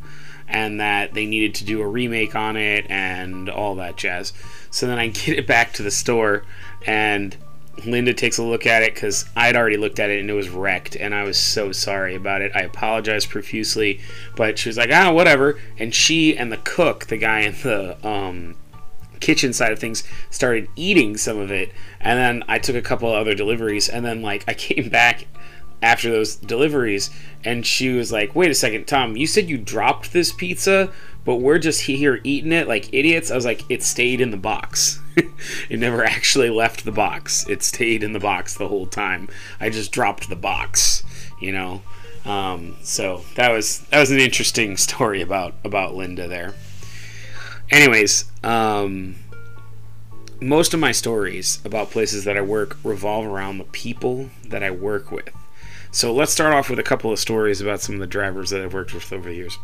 and 0.47 0.81
that 0.81 1.13
they 1.13 1.25
needed 1.25 1.55
to 1.55 1.63
do 1.63 1.81
a 1.81 1.87
remake 1.87 2.35
on 2.35 2.57
it 2.57 2.85
and 2.89 3.49
all 3.49 3.75
that 3.75 3.95
jazz. 3.95 4.33
So 4.69 4.85
then 4.85 4.99
I 4.99 5.07
get 5.07 5.39
it 5.39 5.47
back 5.47 5.71
to 5.73 5.83
the 5.83 5.91
store, 5.91 6.43
and 6.85 7.37
Linda 7.85 8.13
takes 8.13 8.37
a 8.37 8.43
look 8.43 8.65
at 8.65 8.83
it 8.83 8.93
because 8.93 9.25
I'd 9.35 9.55
already 9.55 9.77
looked 9.77 9.99
at 9.99 10.09
it 10.09 10.19
and 10.19 10.29
it 10.29 10.33
was 10.33 10.49
wrecked, 10.49 10.95
and 10.95 11.13
I 11.13 11.23
was 11.23 11.37
so 11.37 11.71
sorry 11.71 12.15
about 12.15 12.41
it. 12.41 12.51
I 12.55 12.61
apologized 12.61 13.29
profusely, 13.29 13.99
but 14.35 14.57
she 14.57 14.69
was 14.69 14.77
like, 14.77 14.91
ah, 14.91 15.11
whatever. 15.11 15.59
And 15.77 15.93
she 15.93 16.37
and 16.37 16.51
the 16.51 16.57
cook, 16.57 17.07
the 17.07 17.17
guy 17.17 17.41
in 17.41 17.53
the 17.53 17.97
um, 18.07 18.55
kitchen 19.19 19.53
side 19.53 19.71
of 19.71 19.79
things, 19.79 20.03
started 20.29 20.67
eating 20.75 21.17
some 21.17 21.39
of 21.39 21.51
it. 21.51 21.71
And 21.99 22.19
then 22.19 22.43
I 22.47 22.59
took 22.59 22.75
a 22.75 22.81
couple 22.81 23.11
other 23.11 23.35
deliveries, 23.35 23.89
and 23.89 24.05
then 24.05 24.21
like 24.21 24.45
I 24.47 24.53
came 24.53 24.89
back 24.89 25.27
after 25.81 26.09
those 26.09 26.37
deliveries, 26.37 27.09
and 27.43 27.65
she 27.65 27.89
was 27.89 28.11
like, 28.11 28.35
wait 28.35 28.51
a 28.51 28.55
second, 28.55 28.87
Tom, 28.87 29.17
you 29.17 29.27
said 29.27 29.49
you 29.49 29.57
dropped 29.57 30.13
this 30.13 30.31
pizza, 30.31 30.91
but 31.25 31.35
we're 31.35 31.59
just 31.59 31.81
here 31.81 32.21
eating 32.23 32.53
it 32.53 32.67
like 32.67 32.93
idiots. 32.93 33.31
I 33.31 33.35
was 33.35 33.45
like, 33.45 33.63
it 33.69 33.83
stayed 33.83 34.21
in 34.21 34.31
the 34.31 34.37
box. 34.37 34.99
it 35.69 35.79
never 35.79 36.03
actually 36.03 36.49
left 36.49 36.85
the 36.85 36.91
box. 36.91 37.47
It 37.47 37.63
stayed 37.63 38.03
in 38.03 38.13
the 38.13 38.19
box 38.19 38.55
the 38.55 38.67
whole 38.67 38.85
time. 38.85 39.29
I 39.59 39.69
just 39.69 39.91
dropped 39.91 40.29
the 40.29 40.35
box, 40.35 41.03
you 41.39 41.51
know. 41.51 41.81
Um, 42.25 42.77
so 42.83 43.23
that 43.35 43.49
was 43.49 43.79
that 43.89 43.99
was 43.99 44.11
an 44.11 44.19
interesting 44.19 44.77
story 44.87 45.21
about 45.21 45.55
about 45.63 45.95
Linda 45.95 46.27
there. 46.27 46.53
Anyways, 47.69 48.25
um, 48.43 49.15
most 50.39 50.73
of 50.73 50.79
my 50.79 50.91
stories 50.91 51.59
about 51.65 51.91
places 51.91 52.25
that 52.25 52.37
I 52.37 52.41
work 52.41 52.77
revolve 52.83 53.25
around 53.25 53.57
the 53.57 53.63
people 53.65 54.29
that 54.45 54.61
I 54.63 54.71
work 54.71 55.11
with. 55.11 55.29
So 55.91 56.13
let's 56.13 56.31
start 56.31 56.53
off 56.53 56.69
with 56.69 56.79
a 56.79 56.83
couple 56.83 57.11
of 57.11 57.19
stories 57.19 57.61
about 57.61 57.81
some 57.81 57.95
of 57.95 58.01
the 58.01 58.07
drivers 58.07 58.49
that 58.49 58.61
I've 58.61 58.73
worked 58.73 58.93
with 58.93 59.11
over 59.13 59.29
the 59.29 59.35
years. 59.35 59.57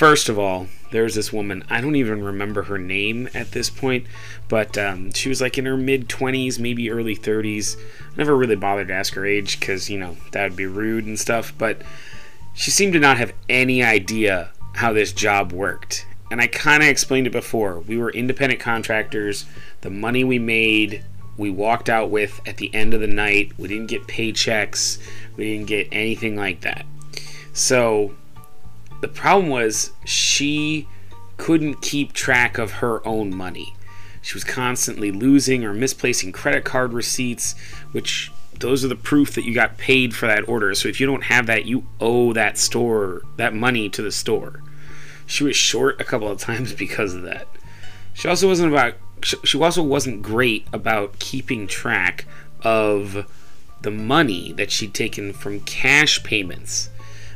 First 0.00 0.30
of 0.30 0.38
all, 0.38 0.66
there's 0.92 1.14
this 1.14 1.30
woman. 1.30 1.62
I 1.68 1.82
don't 1.82 1.94
even 1.94 2.24
remember 2.24 2.62
her 2.62 2.78
name 2.78 3.28
at 3.34 3.50
this 3.50 3.68
point, 3.68 4.06
but 4.48 4.78
um, 4.78 5.12
she 5.12 5.28
was 5.28 5.42
like 5.42 5.58
in 5.58 5.66
her 5.66 5.76
mid 5.76 6.08
20s, 6.08 6.58
maybe 6.58 6.90
early 6.90 7.14
30s. 7.14 7.76
Never 8.16 8.34
really 8.34 8.56
bothered 8.56 8.88
to 8.88 8.94
ask 8.94 9.12
her 9.12 9.26
age 9.26 9.60
because, 9.60 9.90
you 9.90 9.98
know, 9.98 10.16
that 10.32 10.44
would 10.44 10.56
be 10.56 10.64
rude 10.64 11.04
and 11.04 11.20
stuff, 11.20 11.52
but 11.58 11.82
she 12.54 12.70
seemed 12.70 12.94
to 12.94 12.98
not 12.98 13.18
have 13.18 13.34
any 13.50 13.82
idea 13.82 14.52
how 14.76 14.94
this 14.94 15.12
job 15.12 15.52
worked. 15.52 16.06
And 16.30 16.40
I 16.40 16.46
kind 16.46 16.82
of 16.82 16.88
explained 16.88 17.26
it 17.26 17.32
before. 17.34 17.80
We 17.80 17.98
were 17.98 18.10
independent 18.10 18.58
contractors. 18.58 19.44
The 19.82 19.90
money 19.90 20.24
we 20.24 20.38
made, 20.38 21.04
we 21.36 21.50
walked 21.50 21.90
out 21.90 22.08
with 22.08 22.40
at 22.46 22.56
the 22.56 22.74
end 22.74 22.94
of 22.94 23.02
the 23.02 23.06
night. 23.06 23.52
We 23.58 23.68
didn't 23.68 23.88
get 23.88 24.06
paychecks, 24.06 24.96
we 25.36 25.44
didn't 25.44 25.68
get 25.68 25.88
anything 25.92 26.36
like 26.36 26.62
that. 26.62 26.86
So 27.52 28.14
the 29.00 29.08
problem 29.08 29.48
was 29.48 29.92
she 30.04 30.86
couldn't 31.36 31.80
keep 31.80 32.12
track 32.12 32.58
of 32.58 32.72
her 32.72 33.06
own 33.06 33.34
money. 33.34 33.74
She 34.22 34.34
was 34.34 34.44
constantly 34.44 35.10
losing 35.10 35.64
or 35.64 35.72
misplacing 35.72 36.32
credit 36.32 36.64
card 36.64 36.92
receipts, 36.92 37.54
which 37.92 38.30
those 38.58 38.84
are 38.84 38.88
the 38.88 38.96
proof 38.96 39.34
that 39.34 39.44
you 39.44 39.54
got 39.54 39.78
paid 39.78 40.14
for 40.14 40.26
that 40.26 40.46
order. 40.46 40.74
So 40.74 40.88
if 40.88 41.00
you 41.00 41.06
don't 41.06 41.24
have 41.24 41.46
that, 41.46 41.64
you 41.64 41.86
owe 42.00 42.34
that 42.34 42.58
store 42.58 43.22
that 43.36 43.54
money 43.54 43.88
to 43.88 44.02
the 44.02 44.12
store. 44.12 44.62
She 45.26 45.44
was 45.44 45.56
short 45.56 46.00
a 46.00 46.04
couple 46.04 46.28
of 46.28 46.38
times 46.38 46.72
because 46.84 47.14
of 47.14 47.22
that. 47.22 47.48
She 48.12 48.28
also 48.28 48.48
wasn't 48.48 48.72
about 48.72 48.94
she 49.44 49.60
also 49.60 49.82
wasn't 49.82 50.22
great 50.22 50.66
about 50.72 51.18
keeping 51.18 51.66
track 51.66 52.24
of 52.62 53.30
the 53.82 53.90
money 53.90 54.52
that 54.54 54.70
she'd 54.70 54.94
taken 54.94 55.32
from 55.32 55.60
cash 55.60 56.22
payments 56.22 56.88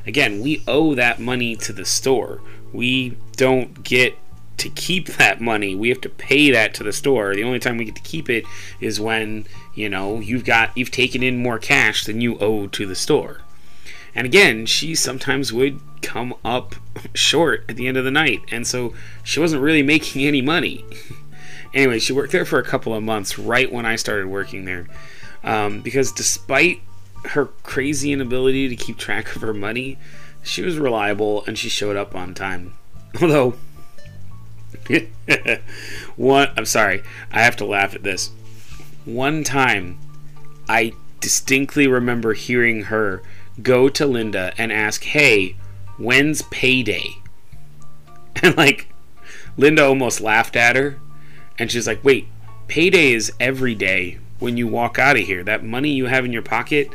again, 0.06 0.40
we 0.40 0.62
owe 0.66 0.94
that 0.94 1.20
money 1.20 1.56
to 1.56 1.72
the 1.72 1.84
store. 1.84 2.40
We 2.72 3.16
don't 3.36 3.82
get 3.82 4.16
to 4.58 4.68
keep 4.68 5.06
that 5.18 5.40
money. 5.40 5.74
We 5.74 5.88
have 5.88 6.00
to 6.02 6.08
pay 6.08 6.50
that 6.50 6.74
to 6.74 6.84
the 6.84 6.92
store. 6.92 7.34
The 7.34 7.44
only 7.44 7.58
time 7.58 7.76
we 7.76 7.84
get 7.84 7.96
to 7.96 8.02
keep 8.02 8.28
it 8.28 8.44
is 8.80 9.00
when, 9.00 9.46
you 9.74 9.88
know, 9.88 10.20
you've 10.20 10.44
got 10.44 10.76
you've 10.76 10.90
taken 10.90 11.22
in 11.22 11.42
more 11.42 11.58
cash 11.58 12.04
than 12.04 12.20
you 12.20 12.38
owe 12.38 12.66
to 12.68 12.86
the 12.86 12.94
store. 12.94 13.40
And 14.14 14.26
again, 14.26 14.64
she 14.66 14.94
sometimes 14.94 15.52
would 15.52 15.80
come 16.02 16.34
up 16.44 16.76
short 17.14 17.64
at 17.68 17.76
the 17.76 17.88
end 17.88 17.96
of 17.96 18.04
the 18.04 18.10
night, 18.10 18.42
and 18.50 18.66
so 18.66 18.94
she 19.22 19.40
wasn't 19.40 19.62
really 19.62 19.82
making 19.94 20.24
any 20.24 20.42
money. 20.42 20.84
anyway, 21.72 21.98
she 21.98 22.12
worked 22.12 22.32
there 22.32 22.44
for 22.44 22.58
a 22.58 22.64
couple 22.64 22.94
of 22.94 23.02
months 23.02 23.38
right 23.38 23.72
when 23.72 23.86
I 23.86 23.96
started 23.96 24.28
working 24.28 24.64
there. 24.64 24.86
Um, 25.42 25.82
because 25.82 26.10
despite 26.10 26.80
her 27.26 27.46
crazy 27.62 28.12
inability 28.12 28.68
to 28.68 28.76
keep 28.76 28.98
track 28.98 29.34
of 29.34 29.42
her 29.42 29.54
money, 29.54 29.98
she 30.42 30.62
was 30.62 30.78
reliable 30.78 31.44
and 31.46 31.58
she 31.58 31.68
showed 31.68 31.96
up 31.96 32.14
on 32.14 32.34
time. 32.34 32.74
Although, 33.22 33.54
one, 36.16 36.50
I'm 36.56 36.66
sorry, 36.66 37.02
I 37.32 37.42
have 37.42 37.56
to 37.56 37.64
laugh 37.64 37.94
at 37.94 38.02
this. 38.02 38.30
One 39.04 39.44
time, 39.44 39.98
I 40.68 40.92
distinctly 41.20 41.86
remember 41.86 42.34
hearing 42.34 42.84
her 42.84 43.22
go 43.62 43.88
to 43.88 44.06
Linda 44.06 44.52
and 44.58 44.72
ask, 44.72 45.04
Hey, 45.04 45.56
when's 45.98 46.42
payday? 46.42 47.06
And 48.42 48.56
like, 48.56 48.92
Linda 49.56 49.86
almost 49.86 50.20
laughed 50.20 50.56
at 50.56 50.74
her. 50.74 50.98
And 51.56 51.70
she's 51.70 51.86
like, 51.86 52.02
Wait, 52.04 52.26
payday 52.66 53.12
is 53.12 53.32
every 53.38 53.76
day 53.76 54.18
when 54.40 54.56
you 54.56 54.66
walk 54.66 54.98
out 54.98 55.16
of 55.16 55.22
here. 55.22 55.44
That 55.44 55.64
money 55.64 55.90
you 55.90 56.06
have 56.06 56.24
in 56.24 56.32
your 56.32 56.42
pocket 56.42 56.88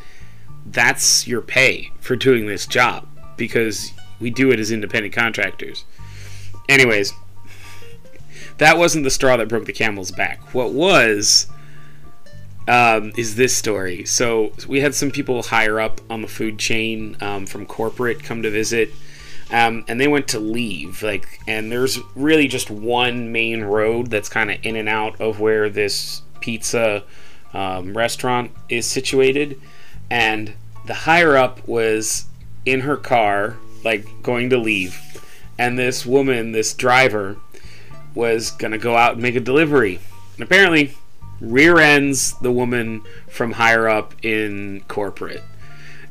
that's 0.71 1.27
your 1.27 1.41
pay 1.41 1.91
for 1.99 2.15
doing 2.15 2.45
this 2.45 2.65
job 2.65 3.07
because 3.37 3.93
we 4.19 4.29
do 4.29 4.51
it 4.51 4.59
as 4.59 4.71
independent 4.71 5.13
contractors. 5.13 5.85
Anyways, 6.67 7.13
that 8.57 8.77
wasn't 8.77 9.03
the 9.03 9.09
straw 9.09 9.37
that 9.37 9.47
broke 9.47 9.65
the 9.65 9.73
camel's 9.73 10.11
back. 10.11 10.53
What 10.53 10.71
was 10.71 11.47
um, 12.67 13.11
is 13.17 13.35
this 13.35 13.55
story. 13.55 14.05
So 14.05 14.53
we 14.67 14.79
had 14.79 14.93
some 14.93 15.09
people 15.09 15.41
higher 15.41 15.79
up 15.79 15.99
on 16.09 16.21
the 16.21 16.27
food 16.27 16.59
chain 16.59 17.17
um, 17.19 17.47
from 17.47 17.65
corporate 17.65 18.23
come 18.23 18.43
to 18.43 18.51
visit. 18.51 18.91
Um, 19.51 19.83
and 19.87 19.99
they 19.99 20.07
went 20.07 20.27
to 20.27 20.39
leave 20.39 21.01
like 21.01 21.39
and 21.47 21.71
there's 21.71 21.97
really 22.13 22.47
just 22.47 22.69
one 22.69 23.31
main 23.31 23.63
road 23.63 24.11
that's 24.11 24.29
kind 24.29 24.51
of 24.51 24.59
in 24.61 24.75
and 24.75 24.87
out 24.87 25.19
of 25.19 25.39
where 25.39 25.71
this 25.71 26.21
pizza 26.39 27.03
um, 27.51 27.97
restaurant 27.97 28.51
is 28.69 28.85
situated 28.85 29.59
and 30.11 30.53
the 30.89 30.95
higher 30.95 31.37
up 31.37 31.67
was 31.67 32.25
in 32.65 32.79
her 32.79 32.97
car, 32.97 33.55
like 33.83 34.07
going 34.23 34.49
to 34.49 34.57
leave, 34.57 34.99
and 35.55 35.77
this 35.77 36.03
woman, 36.03 36.51
this 36.51 36.73
driver, 36.73 37.37
was 38.15 38.49
gonna 38.49 38.79
go 38.79 38.97
out 38.97 39.13
and 39.13 39.21
make 39.21 39.35
a 39.35 39.39
delivery, 39.39 39.99
and 40.33 40.43
apparently 40.43 40.95
rear 41.39 41.77
ends 41.77 42.33
the 42.39 42.51
woman 42.51 43.03
from 43.27 43.51
higher 43.51 43.87
up 43.87 44.15
in 44.23 44.81
corporate, 44.87 45.43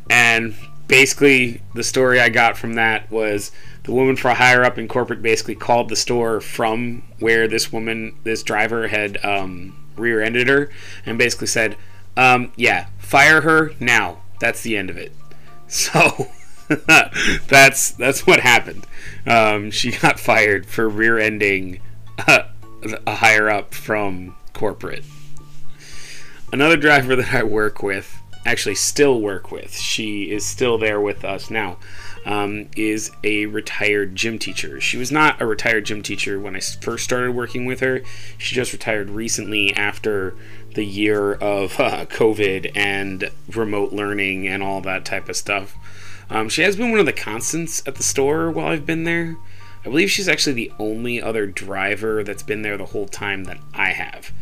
and 0.09 0.55
basically 0.87 1.61
the 1.75 1.83
story 1.83 2.21
I 2.21 2.29
got 2.29 2.57
from 2.57 2.75
that 2.75 3.11
was 3.11 3.51
the 3.83 3.93
woman 3.93 4.15
from 4.15 4.37
higher 4.37 4.63
up 4.63 4.79
in 4.79 4.87
corporate 4.87 5.23
basically 5.23 5.57
called 5.57 5.89
the 5.89 5.97
store 5.97 6.41
from 6.41 7.03
where 7.19 7.49
this 7.49 7.73
woman, 7.73 8.17
this 8.23 8.45
driver 8.45 8.87
had 8.87 9.19
um, 9.25 9.75
rear-ended 9.97 10.49
her, 10.49 10.71
and 11.05 11.19
basically 11.19 11.49
said, 11.49 11.77
um, 12.17 12.53
"Yeah, 12.55 12.87
fire 13.01 13.41
her 13.41 13.73
now. 13.81 14.19
That's 14.41 14.63
the 14.63 14.77
end 14.77 14.91
of 14.91 14.97
it. 14.97 15.13
So 15.71 16.29
that's 17.47 17.91
that's 17.91 18.27
what 18.27 18.41
happened. 18.41 18.87
Um, 19.27 19.71
she 19.71 19.91
got 19.93 20.19
fired 20.19 20.65
for 20.65 20.89
rear-ending 20.89 21.81
a, 22.27 22.47
a 23.07 23.15
higher 23.17 23.51
up 23.51 23.75
from 23.75 24.35
corporate. 24.55 25.05
Another 26.53 26.79
driver 26.79 27.15
that 27.17 27.35
I 27.35 27.43
work 27.43 27.83
with, 27.83 28.19
actually 28.47 28.77
still 28.77 29.21
work 29.21 29.51
with, 29.51 29.75
she 29.75 30.31
is 30.31 30.47
still 30.47 30.79
there 30.79 31.01
with 31.01 31.25
us 31.25 31.51
now, 31.51 31.77
um, 32.29 32.69
is 32.77 33.11
a 33.25 33.47
retired 33.47 34.15
gym 34.15 34.39
teacher. 34.39 34.83
She 34.83 34.99
was 34.99 35.11
not 35.11 35.41
a 35.41 35.47
retired 35.47 35.87
gym 35.87 36.03
teacher 36.03 36.39
when 36.39 36.55
I 36.55 36.61
first 36.61 37.03
started 37.03 37.33
working 37.33 37.65
with 37.65 37.81
her. 37.81 38.03
She 38.37 38.55
just 38.55 38.75
retired 38.75 39.09
recently 39.09 39.75
after 39.75 40.35
the 40.75 40.85
year 40.85 41.33
of 41.33 41.81
uh, 41.81 42.05
COVID 42.05 42.71
and 42.77 43.31
remote 43.49 43.95
learning 43.95 44.47
and 44.47 44.63
all 44.63 44.83
that 44.83 45.07
type 45.07 45.31
of 45.31 45.37
stuff. 45.37 45.75
Um, 46.29 46.51
she 46.51 46.61
has 46.61 46.77
been 46.77 46.91
one 46.91 47.01
of 47.01 47.07
the 47.07 47.15
constants 47.15 47.83
at 47.87 47.95
the 47.95 48.03
store 48.03 48.51
while 48.51 48.67
I've 48.67 48.85
been 48.85 49.05
there. 49.05 49.39
I 49.81 49.89
believe 49.89 50.11
she's 50.11 50.29
actually 50.29 50.53
the 50.53 50.73
only 50.79 51.23
other 51.23 51.47
driver 51.47 52.23
that's 52.23 52.43
been 52.43 52.61
there 52.61 52.77
the 52.77 52.85
whole 52.85 53.09
time 53.09 53.45
that 53.45 53.59
I 53.73 53.93
have. 53.93 54.33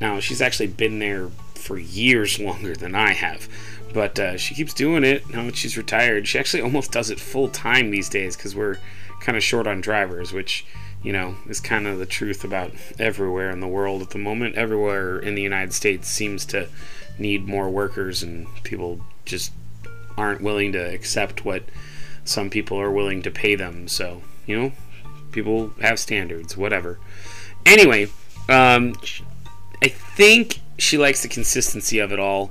Now, 0.00 0.18
she's 0.18 0.42
actually 0.42 0.66
been 0.66 0.98
there 0.98 1.30
for 1.54 1.78
years 1.78 2.40
longer 2.40 2.74
than 2.74 2.96
I 2.96 3.12
have, 3.12 3.48
but 3.96 4.18
uh, 4.18 4.36
she 4.36 4.54
keeps 4.54 4.74
doing 4.74 5.04
it 5.04 5.26
now 5.30 5.46
that 5.46 5.56
she's 5.56 5.78
retired. 5.78 6.28
She 6.28 6.38
actually 6.38 6.62
almost 6.62 6.92
does 6.92 7.08
it 7.08 7.18
full 7.18 7.48
time 7.48 7.90
these 7.90 8.10
days 8.10 8.36
because 8.36 8.54
we're 8.54 8.76
kind 9.20 9.38
of 9.38 9.42
short 9.42 9.66
on 9.66 9.80
drivers, 9.80 10.34
which 10.34 10.66
you 11.02 11.12
know, 11.12 11.36
is 11.48 11.60
kind 11.60 11.86
of 11.86 11.98
the 11.98 12.04
truth 12.04 12.44
about 12.44 12.72
everywhere 12.98 13.50
in 13.50 13.60
the 13.60 13.66
world 13.66 14.02
at 14.02 14.10
the 14.10 14.18
moment. 14.18 14.54
Everywhere 14.56 15.18
in 15.18 15.34
the 15.34 15.40
United 15.40 15.72
States 15.72 16.08
seems 16.08 16.44
to 16.46 16.68
need 17.18 17.46
more 17.46 17.70
workers, 17.70 18.22
and 18.22 18.46
people 18.64 19.00
just 19.24 19.52
aren't 20.18 20.42
willing 20.42 20.72
to 20.72 20.78
accept 20.78 21.44
what 21.44 21.62
some 22.24 22.50
people 22.50 22.78
are 22.78 22.90
willing 22.90 23.22
to 23.22 23.30
pay 23.30 23.54
them. 23.54 23.88
So, 23.88 24.20
you 24.46 24.60
know, 24.60 24.72
people 25.32 25.70
have 25.80 25.98
standards, 25.98 26.54
whatever. 26.54 26.98
Anyway, 27.64 28.08
um, 28.50 28.94
I 29.80 29.88
think 29.88 30.58
she 30.76 30.98
likes 30.98 31.22
the 31.22 31.28
consistency 31.28 31.98
of 31.98 32.12
it 32.12 32.18
all, 32.18 32.50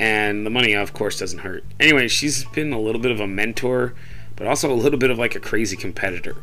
and 0.00 0.46
the 0.46 0.50
money, 0.50 0.72
of 0.72 0.94
course, 0.94 1.18
doesn't 1.18 1.40
hurt. 1.40 1.62
Anyway, 1.78 2.08
she's 2.08 2.44
been 2.46 2.72
a 2.72 2.80
little 2.80 3.00
bit 3.00 3.12
of 3.12 3.20
a 3.20 3.26
mentor, 3.26 3.94
but 4.34 4.46
also 4.46 4.72
a 4.72 4.74
little 4.74 4.98
bit 4.98 5.10
of 5.10 5.18
like 5.18 5.34
a 5.36 5.40
crazy 5.40 5.76
competitor. 5.76 6.36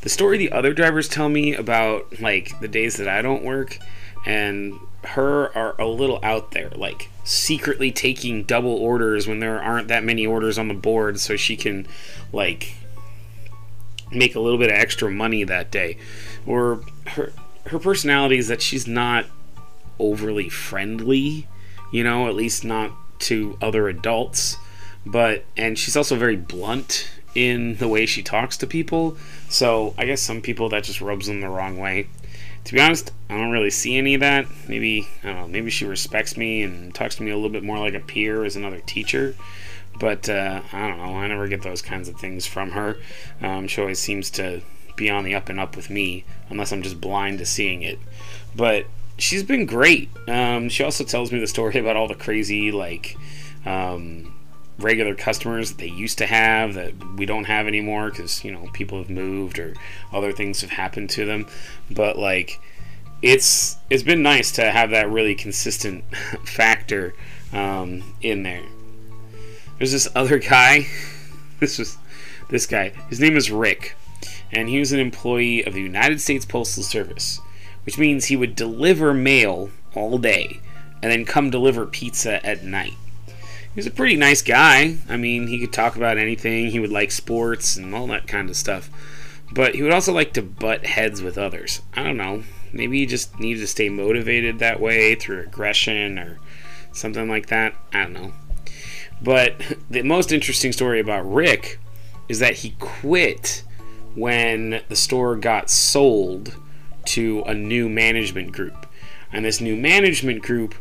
The 0.00 0.08
story 0.08 0.36
the 0.36 0.50
other 0.50 0.74
drivers 0.74 1.08
tell 1.08 1.28
me 1.28 1.54
about, 1.54 2.20
like 2.20 2.58
the 2.58 2.66
days 2.66 2.96
that 2.96 3.06
I 3.06 3.22
don't 3.22 3.44
work, 3.44 3.78
and 4.26 4.74
her 5.04 5.56
are 5.56 5.80
a 5.80 5.86
little 5.86 6.18
out 6.22 6.50
there, 6.50 6.70
like 6.70 7.08
secretly 7.22 7.92
taking 7.92 8.42
double 8.42 8.74
orders 8.74 9.28
when 9.28 9.38
there 9.38 9.62
aren't 9.62 9.88
that 9.88 10.02
many 10.02 10.26
orders 10.26 10.58
on 10.58 10.66
the 10.66 10.74
board 10.74 11.20
so 11.20 11.36
she 11.36 11.56
can, 11.56 11.86
like, 12.32 12.74
make 14.10 14.34
a 14.34 14.40
little 14.40 14.58
bit 14.58 14.68
of 14.68 14.76
extra 14.76 15.08
money 15.08 15.44
that 15.44 15.70
day. 15.70 15.96
Or 16.44 16.80
her 17.08 17.32
her 17.66 17.78
personality 17.78 18.38
is 18.38 18.48
that 18.48 18.62
she's 18.62 18.88
not 18.88 19.26
overly 19.98 20.48
friendly, 20.48 21.46
you 21.90 22.04
know, 22.04 22.28
at 22.28 22.34
least 22.34 22.64
not 22.64 22.92
to 23.20 23.56
other 23.60 23.88
adults. 23.88 24.56
But 25.06 25.44
and 25.56 25.78
she's 25.78 25.96
also 25.96 26.16
very 26.16 26.36
blunt 26.36 27.10
in 27.34 27.76
the 27.76 27.88
way 27.88 28.06
she 28.06 28.22
talks 28.22 28.56
to 28.58 28.66
people. 28.66 29.16
So 29.48 29.94
I 29.96 30.04
guess 30.04 30.20
some 30.20 30.40
people 30.40 30.68
that 30.70 30.84
just 30.84 31.00
rubs 31.00 31.26
them 31.26 31.40
the 31.40 31.48
wrong 31.48 31.78
way. 31.78 32.08
To 32.64 32.74
be 32.74 32.80
honest, 32.80 33.12
I 33.30 33.34
don't 33.34 33.50
really 33.50 33.70
see 33.70 33.96
any 33.96 34.14
of 34.14 34.20
that. 34.20 34.46
Maybe 34.68 35.08
I 35.22 35.28
don't 35.28 35.36
know. 35.36 35.48
Maybe 35.48 35.70
she 35.70 35.86
respects 35.86 36.36
me 36.36 36.62
and 36.62 36.94
talks 36.94 37.16
to 37.16 37.22
me 37.22 37.30
a 37.30 37.34
little 37.34 37.50
bit 37.50 37.64
more 37.64 37.78
like 37.78 37.94
a 37.94 38.00
peer 38.00 38.44
as 38.44 38.56
another 38.56 38.80
teacher. 38.80 39.34
But 39.98 40.28
uh, 40.28 40.62
I 40.72 40.88
don't 40.88 40.98
know. 40.98 41.16
I 41.16 41.26
never 41.28 41.48
get 41.48 41.62
those 41.62 41.82
kinds 41.82 42.08
of 42.08 42.16
things 42.16 42.46
from 42.46 42.72
her. 42.72 42.98
Um, 43.40 43.66
she 43.68 43.80
always 43.80 43.98
seems 43.98 44.30
to 44.32 44.62
be 44.96 45.10
on 45.10 45.24
the 45.24 45.34
up 45.34 45.48
and 45.48 45.58
up 45.58 45.76
with 45.76 45.90
me, 45.90 46.24
unless 46.48 46.72
I'm 46.72 46.82
just 46.82 47.00
blind 47.00 47.38
to 47.38 47.46
seeing 47.46 47.82
it. 47.82 47.98
But 48.54 48.86
she's 49.22 49.42
been 49.42 49.66
great. 49.66 50.10
Um, 50.28 50.68
she 50.68 50.82
also 50.82 51.04
tells 51.04 51.32
me 51.32 51.38
the 51.38 51.46
story 51.46 51.78
about 51.78 51.96
all 51.96 52.08
the 52.08 52.14
crazy 52.14 52.72
like 52.72 53.16
um, 53.64 54.34
regular 54.78 55.14
customers 55.14 55.70
that 55.70 55.78
they 55.78 55.88
used 55.88 56.18
to 56.18 56.26
have 56.26 56.74
that 56.74 56.92
we 57.16 57.26
don't 57.26 57.44
have 57.44 57.66
anymore 57.66 58.10
because 58.10 58.44
you 58.44 58.52
know 58.52 58.68
people 58.72 58.98
have 58.98 59.10
moved 59.10 59.58
or 59.58 59.74
other 60.12 60.32
things 60.32 60.60
have 60.62 60.70
happened 60.70 61.10
to 61.10 61.24
them. 61.24 61.46
But 61.90 62.18
like, 62.18 62.60
it's 63.22 63.76
it's 63.90 64.02
been 64.02 64.22
nice 64.22 64.52
to 64.52 64.70
have 64.70 64.90
that 64.90 65.10
really 65.10 65.34
consistent 65.34 66.04
factor 66.44 67.14
um, 67.52 68.14
in 68.22 68.42
there. 68.42 68.64
There's 69.78 69.92
this 69.92 70.08
other 70.14 70.38
guy. 70.38 70.86
This 71.60 71.78
was 71.78 71.98
this 72.48 72.64
guy. 72.64 72.88
His 73.10 73.20
name 73.20 73.36
is 73.36 73.50
Rick, 73.50 73.94
and 74.50 74.66
he 74.66 74.78
was 74.78 74.92
an 74.92 74.98
employee 74.98 75.62
of 75.62 75.74
the 75.74 75.82
United 75.82 76.22
States 76.22 76.46
Postal 76.46 76.82
Service, 76.82 77.38
which 77.84 77.98
means 77.98 78.26
he 78.26 78.36
would 78.36 78.54
deliver 78.54 79.14
mail 79.14 79.70
all 79.94 80.18
day 80.18 80.60
and 81.02 81.10
then 81.10 81.24
come 81.24 81.50
deliver 81.50 81.86
pizza 81.86 82.44
at 82.44 82.64
night. 82.64 82.94
He 83.26 83.76
was 83.76 83.86
a 83.86 83.90
pretty 83.90 84.16
nice 84.16 84.42
guy. 84.42 84.96
I 85.08 85.16
mean, 85.16 85.46
he 85.46 85.58
could 85.58 85.72
talk 85.72 85.96
about 85.96 86.18
anything. 86.18 86.70
He 86.70 86.80
would 86.80 86.90
like 86.90 87.12
sports 87.12 87.76
and 87.76 87.94
all 87.94 88.06
that 88.08 88.26
kind 88.26 88.50
of 88.50 88.56
stuff. 88.56 88.90
But 89.52 89.74
he 89.74 89.82
would 89.82 89.92
also 89.92 90.12
like 90.12 90.32
to 90.34 90.42
butt 90.42 90.86
heads 90.86 91.22
with 91.22 91.38
others. 91.38 91.80
I 91.94 92.02
don't 92.02 92.16
know. 92.16 92.42
Maybe 92.72 92.98
he 92.98 93.06
just 93.06 93.38
needed 93.38 93.60
to 93.60 93.66
stay 93.66 93.88
motivated 93.88 94.58
that 94.58 94.80
way 94.80 95.14
through 95.14 95.40
aggression 95.40 96.18
or 96.18 96.38
something 96.92 97.28
like 97.28 97.46
that. 97.46 97.74
I 97.92 98.02
don't 98.02 98.12
know. 98.12 98.32
But 99.22 99.60
the 99.90 100.02
most 100.02 100.32
interesting 100.32 100.72
story 100.72 101.00
about 101.00 101.30
Rick 101.30 101.78
is 102.28 102.38
that 102.40 102.56
he 102.56 102.76
quit 102.78 103.64
when 104.14 104.82
the 104.88 104.96
store 104.96 105.36
got 105.36 105.70
sold 105.70 106.56
to 107.06 107.42
a 107.46 107.54
new 107.54 107.88
management 107.88 108.52
group. 108.52 108.86
And 109.32 109.44
this 109.44 109.60
new 109.60 109.76
management 109.76 110.42
group, 110.42 110.74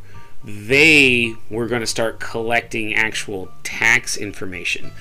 they 0.43 1.33
were 1.49 1.67
going 1.67 1.81
to 1.81 1.87
start 1.87 2.19
collecting 2.19 2.93
actual 2.93 3.49
tax 3.63 4.17
information. 4.17 4.91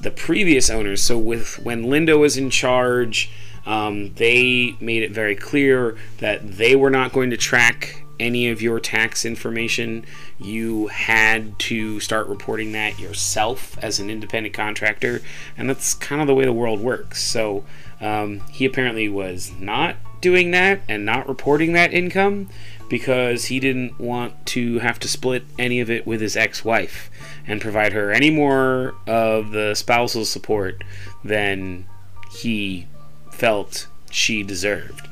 The 0.00 0.10
previous 0.10 0.70
owners, 0.70 1.02
so 1.02 1.18
with 1.18 1.58
when 1.58 1.84
Linda 1.84 2.18
was 2.18 2.36
in 2.36 2.50
charge, 2.50 3.30
um, 3.66 4.14
they 4.14 4.76
made 4.80 5.02
it 5.02 5.10
very 5.10 5.34
clear 5.34 5.96
that 6.18 6.56
they 6.56 6.76
were 6.76 6.90
not 6.90 7.12
going 7.12 7.30
to 7.30 7.36
track 7.36 8.04
any 8.20 8.48
of 8.48 8.60
your 8.60 8.80
tax 8.80 9.24
information, 9.24 10.04
you 10.38 10.88
had 10.88 11.58
to 11.58 12.00
start 12.00 12.26
reporting 12.26 12.72
that 12.72 12.98
yourself 12.98 13.78
as 13.78 13.98
an 13.98 14.10
independent 14.10 14.54
contractor, 14.54 15.20
and 15.56 15.68
that's 15.68 15.94
kind 15.94 16.20
of 16.20 16.26
the 16.26 16.34
way 16.34 16.44
the 16.44 16.52
world 16.52 16.80
works. 16.80 17.22
So 17.22 17.64
um, 18.00 18.40
he 18.50 18.64
apparently 18.64 19.08
was 19.08 19.52
not 19.58 19.96
doing 20.20 20.50
that 20.52 20.80
and 20.88 21.04
not 21.04 21.28
reporting 21.28 21.72
that 21.72 21.92
income 21.92 22.48
because 22.88 23.46
he 23.46 23.60
didn't 23.60 24.00
want 24.00 24.46
to 24.46 24.78
have 24.78 24.98
to 24.98 25.08
split 25.08 25.44
any 25.58 25.80
of 25.80 25.90
it 25.90 26.06
with 26.06 26.20
his 26.20 26.36
ex 26.36 26.64
wife 26.64 27.10
and 27.46 27.60
provide 27.60 27.92
her 27.92 28.10
any 28.10 28.30
more 28.30 28.94
of 29.06 29.50
the 29.50 29.74
spousal 29.74 30.24
support 30.24 30.82
than 31.22 31.86
he 32.32 32.86
felt 33.30 33.86
she 34.10 34.42
deserved. 34.42 35.06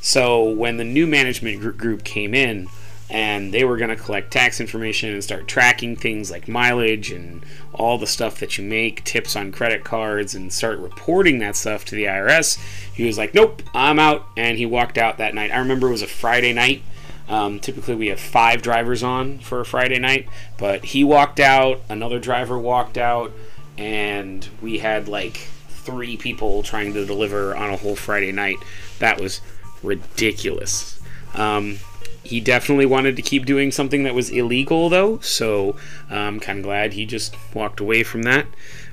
So 0.00 0.42
when 0.42 0.76
the 0.76 0.84
new 0.84 1.06
management 1.06 1.78
group 1.78 2.04
came 2.04 2.34
in, 2.34 2.68
and 3.12 3.52
they 3.52 3.62
were 3.62 3.76
going 3.76 3.90
to 3.90 3.96
collect 3.96 4.30
tax 4.30 4.58
information 4.58 5.12
and 5.12 5.22
start 5.22 5.46
tracking 5.46 5.94
things 5.94 6.30
like 6.30 6.48
mileage 6.48 7.12
and 7.12 7.44
all 7.74 7.98
the 7.98 8.06
stuff 8.06 8.40
that 8.40 8.56
you 8.56 8.64
make, 8.64 9.04
tips 9.04 9.36
on 9.36 9.52
credit 9.52 9.84
cards, 9.84 10.34
and 10.34 10.50
start 10.50 10.78
reporting 10.78 11.38
that 11.38 11.54
stuff 11.54 11.84
to 11.84 11.94
the 11.94 12.04
IRS. 12.04 12.58
He 12.94 13.04
was 13.04 13.18
like, 13.18 13.34
"Nope, 13.34 13.62
I'm 13.74 13.98
out," 13.98 14.26
and 14.34 14.56
he 14.56 14.64
walked 14.64 14.96
out 14.96 15.18
that 15.18 15.34
night. 15.34 15.52
I 15.52 15.58
remember 15.58 15.88
it 15.88 15.92
was 15.92 16.00
a 16.00 16.06
Friday 16.06 16.54
night. 16.54 16.82
Um, 17.28 17.60
typically, 17.60 17.94
we 17.94 18.06
have 18.06 18.18
five 18.18 18.62
drivers 18.62 19.02
on 19.02 19.40
for 19.40 19.60
a 19.60 19.66
Friday 19.66 19.98
night, 19.98 20.26
but 20.56 20.86
he 20.86 21.04
walked 21.04 21.38
out, 21.38 21.82
another 21.90 22.18
driver 22.18 22.58
walked 22.58 22.96
out, 22.96 23.30
and 23.76 24.48
we 24.62 24.78
had 24.78 25.06
like 25.06 25.36
three 25.68 26.16
people 26.16 26.62
trying 26.62 26.94
to 26.94 27.04
deliver 27.04 27.54
on 27.54 27.68
a 27.68 27.76
whole 27.76 27.96
Friday 27.96 28.32
night. 28.32 28.56
That 29.00 29.20
was 29.20 29.42
ridiculous. 29.82 30.98
Um, 31.34 31.78
he 32.24 32.40
definitely 32.40 32.86
wanted 32.86 33.16
to 33.16 33.22
keep 33.22 33.44
doing 33.44 33.72
something 33.72 34.04
that 34.04 34.14
was 34.14 34.30
illegal, 34.30 34.88
though, 34.88 35.18
so 35.20 35.76
I'm 36.08 36.40
kind 36.40 36.60
of 36.60 36.64
glad 36.64 36.92
he 36.92 37.04
just 37.04 37.36
walked 37.54 37.80
away 37.80 38.02
from 38.02 38.22
that. 38.22 38.46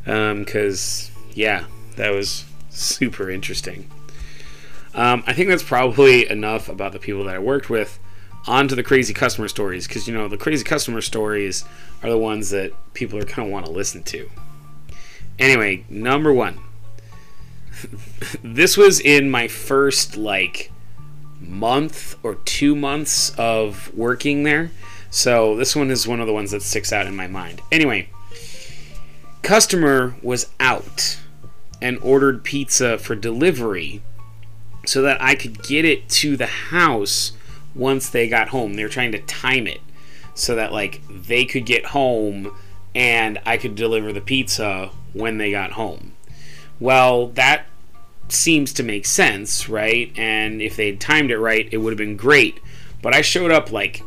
Because, 0.04 1.12
um, 1.16 1.24
yeah, 1.34 1.66
that 1.96 2.10
was 2.10 2.46
super 2.70 3.30
interesting. 3.30 3.90
Um, 4.96 5.24
I 5.28 5.34
think 5.34 5.50
that's 5.50 5.64
probably 5.64 6.30
enough 6.30 6.70
about 6.70 6.94
the 6.94 7.00
people 7.00 7.24
that 7.26 7.36
I 7.36 7.40
worked 7.40 7.70
with. 7.70 8.00
On 8.48 8.68
to 8.70 8.76
the 8.76 8.84
crazy 8.84 9.14
customer 9.14 9.48
stories, 9.48 9.88
because, 9.88 10.08
you 10.08 10.14
know, 10.14 10.28
the 10.28 10.38
crazy 10.38 10.64
customer 10.64 11.02
stories 11.02 11.66
are 12.02 12.10
the 12.10 12.18
ones 12.18 12.50
that 12.50 12.72
people 12.94 13.20
are 13.20 13.26
going 13.26 13.48
to 13.48 13.52
want 13.52 13.66
to 13.66 13.72
listen 13.72 14.02
to. 14.04 14.30
Anyway, 15.38 15.86
number 15.90 16.34
one. 16.34 16.60
this 18.44 18.76
was 18.76 19.00
in 19.00 19.30
my 19.30 19.48
first, 19.48 20.18
like, 20.18 20.72
month 21.40 22.18
or 22.24 22.36
two 22.36 22.76
months 22.76 23.34
of 23.38 23.94
working 23.96 24.44
there. 24.44 24.72
So 25.10 25.56
this 25.56 25.76
one 25.76 25.90
is 25.90 26.08
one 26.08 26.20
of 26.20 26.28
the 26.28 26.34
ones 26.34 26.52
that 26.52 26.62
sticks 26.62 26.94
out 26.94 27.08
in 27.08 27.16
my 27.16 27.28
mind. 27.28 27.62
Anyway, 27.72 28.10
customer 29.42 30.16
was 30.22 30.50
out 30.60 31.20
and 31.82 31.98
ordered 32.00 32.44
pizza 32.44 32.98
for 32.98 33.16
delivery 33.16 34.02
so 34.86 35.02
that 35.02 35.22
I 35.22 35.36
could 35.36 35.64
get 35.64 35.86
it 35.86 36.10
to 36.10 36.38
the 36.38 36.46
house 36.46 37.34
once 37.74 38.10
they 38.10 38.28
got 38.28 38.50
home. 38.50 38.74
They 38.74 38.84
were 38.84 38.90
trying 38.90 39.12
to 39.14 39.20
time 39.20 39.68
it 39.68 39.82
so 40.34 40.56
that 40.56 40.72
like 40.72 41.02
they 41.10 41.46
could 41.46 41.66
get 41.66 41.88
home 41.88 42.56
and 42.96 43.40
I 43.46 43.58
could 43.58 43.76
deliver 43.76 44.12
the 44.12 44.22
pizza 44.22 44.92
when 45.14 45.38
they 45.38 45.52
got 45.52 45.74
home. 45.74 46.14
Well, 46.80 47.28
that 47.28 47.66
seems 48.32 48.74
to 48.74 48.84
make 48.84 49.06
sense, 49.06 49.70
right? 49.70 50.12
And 50.18 50.62
if 50.62 50.76
they'd 50.76 51.00
timed 51.00 51.32
it 51.32 51.40
right, 51.40 51.68
it 51.72 51.78
would 51.78 51.92
have 51.92 51.98
been 51.98 52.18
great. 52.18 52.60
But 53.02 53.16
I 53.16 53.22
showed 53.22 53.52
up 53.52 53.72
like 53.72 54.04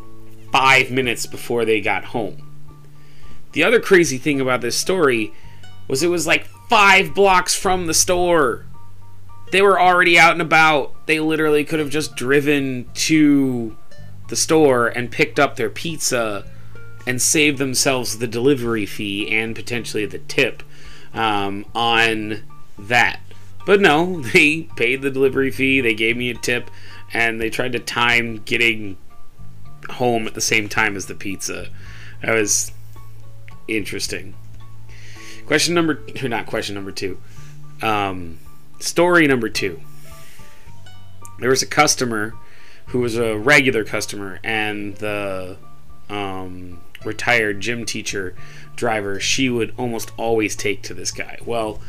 five 0.51 0.91
minutes 0.91 1.27
before 1.27 1.65
they 1.65 1.81
got 1.81 2.05
home. 2.05 2.49
The 3.53 3.65
other 3.65 3.81
crazy 3.81 4.19
thing 4.19 4.41
about 4.41 4.61
this 4.61 4.77
story 4.77 5.33
was 5.89 6.03
it 6.03 6.09
was 6.09 6.27
like 6.27 6.47
five 6.69 7.15
blocks 7.15 7.55
from 7.55 7.87
the 7.87 7.95
store. 7.95 8.67
They 9.51 9.63
were 9.63 9.81
already 9.81 10.19
out 10.19 10.33
and 10.33 10.43
about. 10.43 11.07
They 11.07 11.21
literally 11.21 11.65
could 11.65 11.79
have 11.79 11.91
just 11.91 12.17
driven 12.17 12.89
to 12.95 13.77
the 14.29 14.37
store 14.37 14.89
and 14.89 15.11
picked 15.11 15.39
up 15.39 15.57
their 15.57 15.69
pizza 15.69 16.51
and 17.07 17.21
saved 17.21 17.59
themselves 17.59 18.19
the 18.19 18.27
delivery 18.27 18.87
fee 18.87 19.31
and 19.31 19.55
potentially 19.55 20.07
the 20.07 20.19
tip 20.21 20.63
um, 21.13 21.67
on 21.75 22.43
that. 22.79 23.21
But 23.65 23.81
no, 23.81 24.21
they 24.33 24.63
paid 24.77 25.03
the 25.03 25.11
delivery 25.11 25.51
fee, 25.51 25.81
they 25.81 25.95
gave 25.95 26.17
me 26.17 26.31
a 26.31 26.35
tip, 26.35 26.71
and 27.13 27.41
they 27.41 27.51
tried 27.51 27.73
to 27.73 27.79
time 27.79 28.39
getting 28.45 28.97
home 29.91 30.27
at 30.27 30.35
the 30.35 30.41
same 30.41 30.69
time 30.69 30.97
as 30.97 31.07
the 31.07 31.15
pizza. 31.15 31.69
That 32.23 32.35
was 32.35 32.73
interesting. 33.69 34.35
Question 35.47 35.75
number, 35.75 36.03
not 36.23 36.47
question 36.47 36.75
number 36.75 36.93
two. 36.93 37.19
Um, 37.81 38.39
story 38.79 39.27
number 39.27 39.49
two. 39.49 39.81
There 41.39 41.51
was 41.51 41.63
a 41.63 41.67
customer 41.67 42.35
who 42.87 43.01
was 43.01 43.17
a 43.17 43.37
regular 43.37 43.85
customer, 43.85 44.39
and 44.45 44.97
the 44.97 45.57
um, 46.09 46.81
retired 47.05 47.61
gym 47.61 47.85
teacher 47.85 48.35
driver 48.77 49.19
she 49.21 49.49
would 49.49 49.75
almost 49.77 50.13
always 50.17 50.55
take 50.55 50.83
to 50.83 50.95
this 50.95 51.11
guy. 51.11 51.39
Well, 51.45 51.81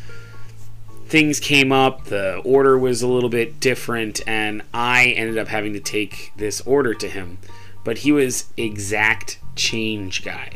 things 1.05 1.39
came 1.39 1.71
up, 1.71 2.05
the 2.05 2.37
order 2.37 2.77
was 2.77 3.01
a 3.01 3.07
little 3.07 3.29
bit 3.29 3.59
different, 3.59 4.21
and 4.27 4.63
I 4.73 5.07
ended 5.07 5.37
up 5.37 5.47
having 5.47 5.73
to 5.73 5.79
take 5.79 6.31
this 6.35 6.61
order 6.61 6.93
to 6.95 7.09
him. 7.09 7.37
But 7.83 7.99
he 7.99 8.11
was 8.11 8.45
exact 8.57 9.39
change 9.55 10.23
guy. 10.23 10.53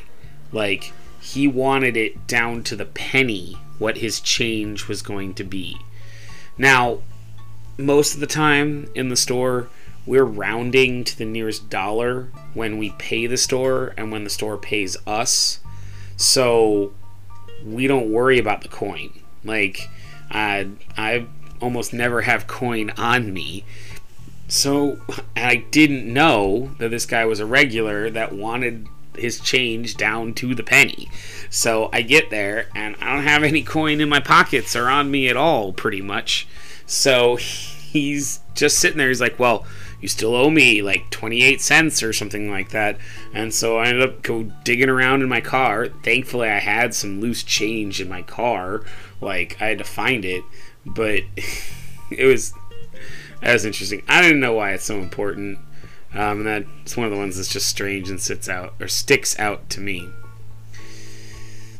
Like, 0.52 0.94
he 1.20 1.48
wanted 1.48 1.98
it 1.98 2.26
down 2.28 2.64
to 2.64 2.76
the 2.76 2.86
penny 2.86 3.58
what 3.80 3.98
his 3.98 4.20
change 4.20 4.88
was 4.88 5.02
going 5.02 5.34
to 5.36 5.44
be. 5.44 5.78
Now, 6.58 7.00
most 7.78 8.16
of 8.16 8.20
the 8.20 8.28
time 8.28 8.90
in 8.96 9.10
the 9.10 9.16
store, 9.16 9.70
we're 10.06 10.24
rounding 10.24 11.04
to 11.04 11.18
the 11.18 11.26
nearest 11.26 11.70
dollar 11.70 12.30
when 12.54 12.78
we 12.78 12.92
pay 12.98 13.28
the 13.28 13.38
store 13.38 13.94
and 13.98 14.12
when 14.12 14.24
the 14.24 14.30
store 14.30 14.58
pays 14.58 14.96
us. 15.06 15.60
So 16.16 16.94
we 17.64 17.88
don't 17.88 18.12
worry 18.12 18.40
about 18.40 18.62
the 18.62 18.70
coin. 18.70 19.12
Like, 19.44 19.90
I, 20.30 20.70
I 20.98 21.28
almost 21.62 21.94
never 21.94 22.22
have 22.22 22.48
coin 22.48 22.92
on 22.92 23.34
me. 23.34 23.64
So 24.48 25.02
I 25.36 25.58
didn't 25.72 26.12
know 26.12 26.72
that 26.80 26.90
this 26.90 27.06
guy 27.06 27.26
was 27.26 27.40
a 27.40 27.46
regular 27.46 28.10
that 28.10 28.34
wanted 28.34 28.88
his 29.18 29.40
change 29.40 29.98
down 29.98 30.34
to 30.36 30.56
the 30.56 30.64
penny. 30.64 31.10
So 31.50 31.90
I 31.92 32.02
get 32.02 32.30
there 32.30 32.68
and 32.76 32.96
I 33.02 33.14
don't 33.14 33.24
have 33.24 33.44
any 33.44 33.64
coin 33.64 34.00
in 34.00 34.10
my 34.10 34.20
pockets 34.20 34.76
or 34.76 34.88
on 34.88 35.12
me 35.12 35.28
at 35.28 35.38
all, 35.38 35.74
pretty 35.74 36.02
much. 36.02 36.48
So 36.86 37.36
he's 37.36 38.40
just 38.56 38.80
sitting 38.80 38.98
there. 38.98 39.10
He's 39.10 39.22
like, 39.22 39.40
Well, 39.40 39.66
you 40.00 40.08
still 40.08 40.36
owe 40.36 40.50
me 40.50 40.82
like 40.82 41.10
28 41.10 41.60
cents 41.60 42.04
or 42.04 42.14
something 42.14 42.52
like 42.52 42.70
that. 42.70 42.98
And 43.34 43.54
so 43.54 43.78
I 43.78 43.88
ended 43.88 44.04
up 44.04 44.22
go 44.22 44.44
digging 44.64 44.90
around 44.90 45.22
in 45.24 45.30
my 45.30 45.42
car. 45.42 45.88
Thankfully, 45.88 46.50
I 46.50 46.60
had 46.60 46.94
some 46.94 47.20
loose 47.20 47.44
change 47.44 48.00
in 48.00 48.08
my 48.08 48.22
car. 48.22 48.84
Like, 49.22 49.62
I 49.62 49.68
had 49.68 49.78
to 49.80 49.84
find 49.84 50.26
it. 50.26 50.44
But 50.86 51.22
it 52.12 52.26
was. 52.26 52.54
That 53.42 53.54
was 53.54 53.66
interesting. 53.66 54.02
I 54.08 54.22
didn't 54.22 54.40
know 54.40 54.54
why 54.54 54.72
it's 54.72 54.86
so 54.86 54.98
important. 54.98 55.60
Um, 56.14 56.46
and 56.46 56.48
that's 56.48 56.98
one 56.98 57.06
of 57.06 57.12
the 57.12 57.18
ones 57.18 57.38
that's 57.38 57.52
just 57.52 57.68
strange 57.68 58.10
and 58.10 58.20
sits 58.20 58.50
out 58.50 58.74
or 58.80 58.88
sticks 58.88 59.38
out 59.38 59.70
to 59.72 59.82
me. 59.82 60.10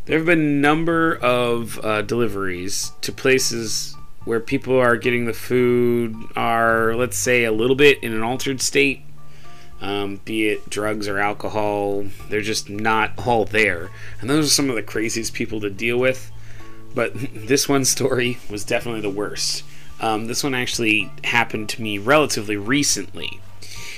There 0.06 0.18
have 0.18 0.26
been 0.26 0.40
a 0.40 0.62
number 0.62 1.16
of 1.18 1.84
uh, 1.84 2.02
deliveries 2.02 2.92
to 3.02 3.12
places 3.12 3.96
where 4.24 4.40
people 4.40 4.78
are 4.78 4.96
getting 4.96 5.26
the 5.26 5.34
food 5.34 6.16
are, 6.36 6.96
let's 6.96 7.18
say, 7.18 7.44
a 7.46 7.52
little 7.52 7.76
bit 7.76 8.02
in 8.04 8.14
an 8.14 8.24
altered 8.24 8.62
state, 8.62 9.02
um, 9.82 10.22
be 10.24 10.50
it 10.50 10.70
drugs 10.70 11.08
or 11.08 11.18
alcohol. 11.18 12.06
They're 12.30 12.42
just 12.42 12.70
not 12.70 13.12
all 13.26 13.46
there. 13.46 13.90
And 14.22 14.30
those 14.30 14.46
are 14.46 14.50
some 14.50 14.70
of 14.70 14.76
the 14.76 14.84
craziest 14.84 15.34
people 15.34 15.60
to 15.62 15.70
deal 15.70 15.98
with. 15.98 16.32
But 16.98 17.12
this 17.34 17.70
one 17.70 17.86
story 17.86 18.40
was 18.50 18.66
definitely 18.66 19.02
the 19.02 19.10
worst. 19.10 19.64
Um, 20.02 20.26
this 20.26 20.44
one 20.44 20.54
actually 20.54 21.10
happened 21.24 21.70
to 21.70 21.82
me 21.82 21.98
relatively 22.00 22.58
recently. 22.58 23.40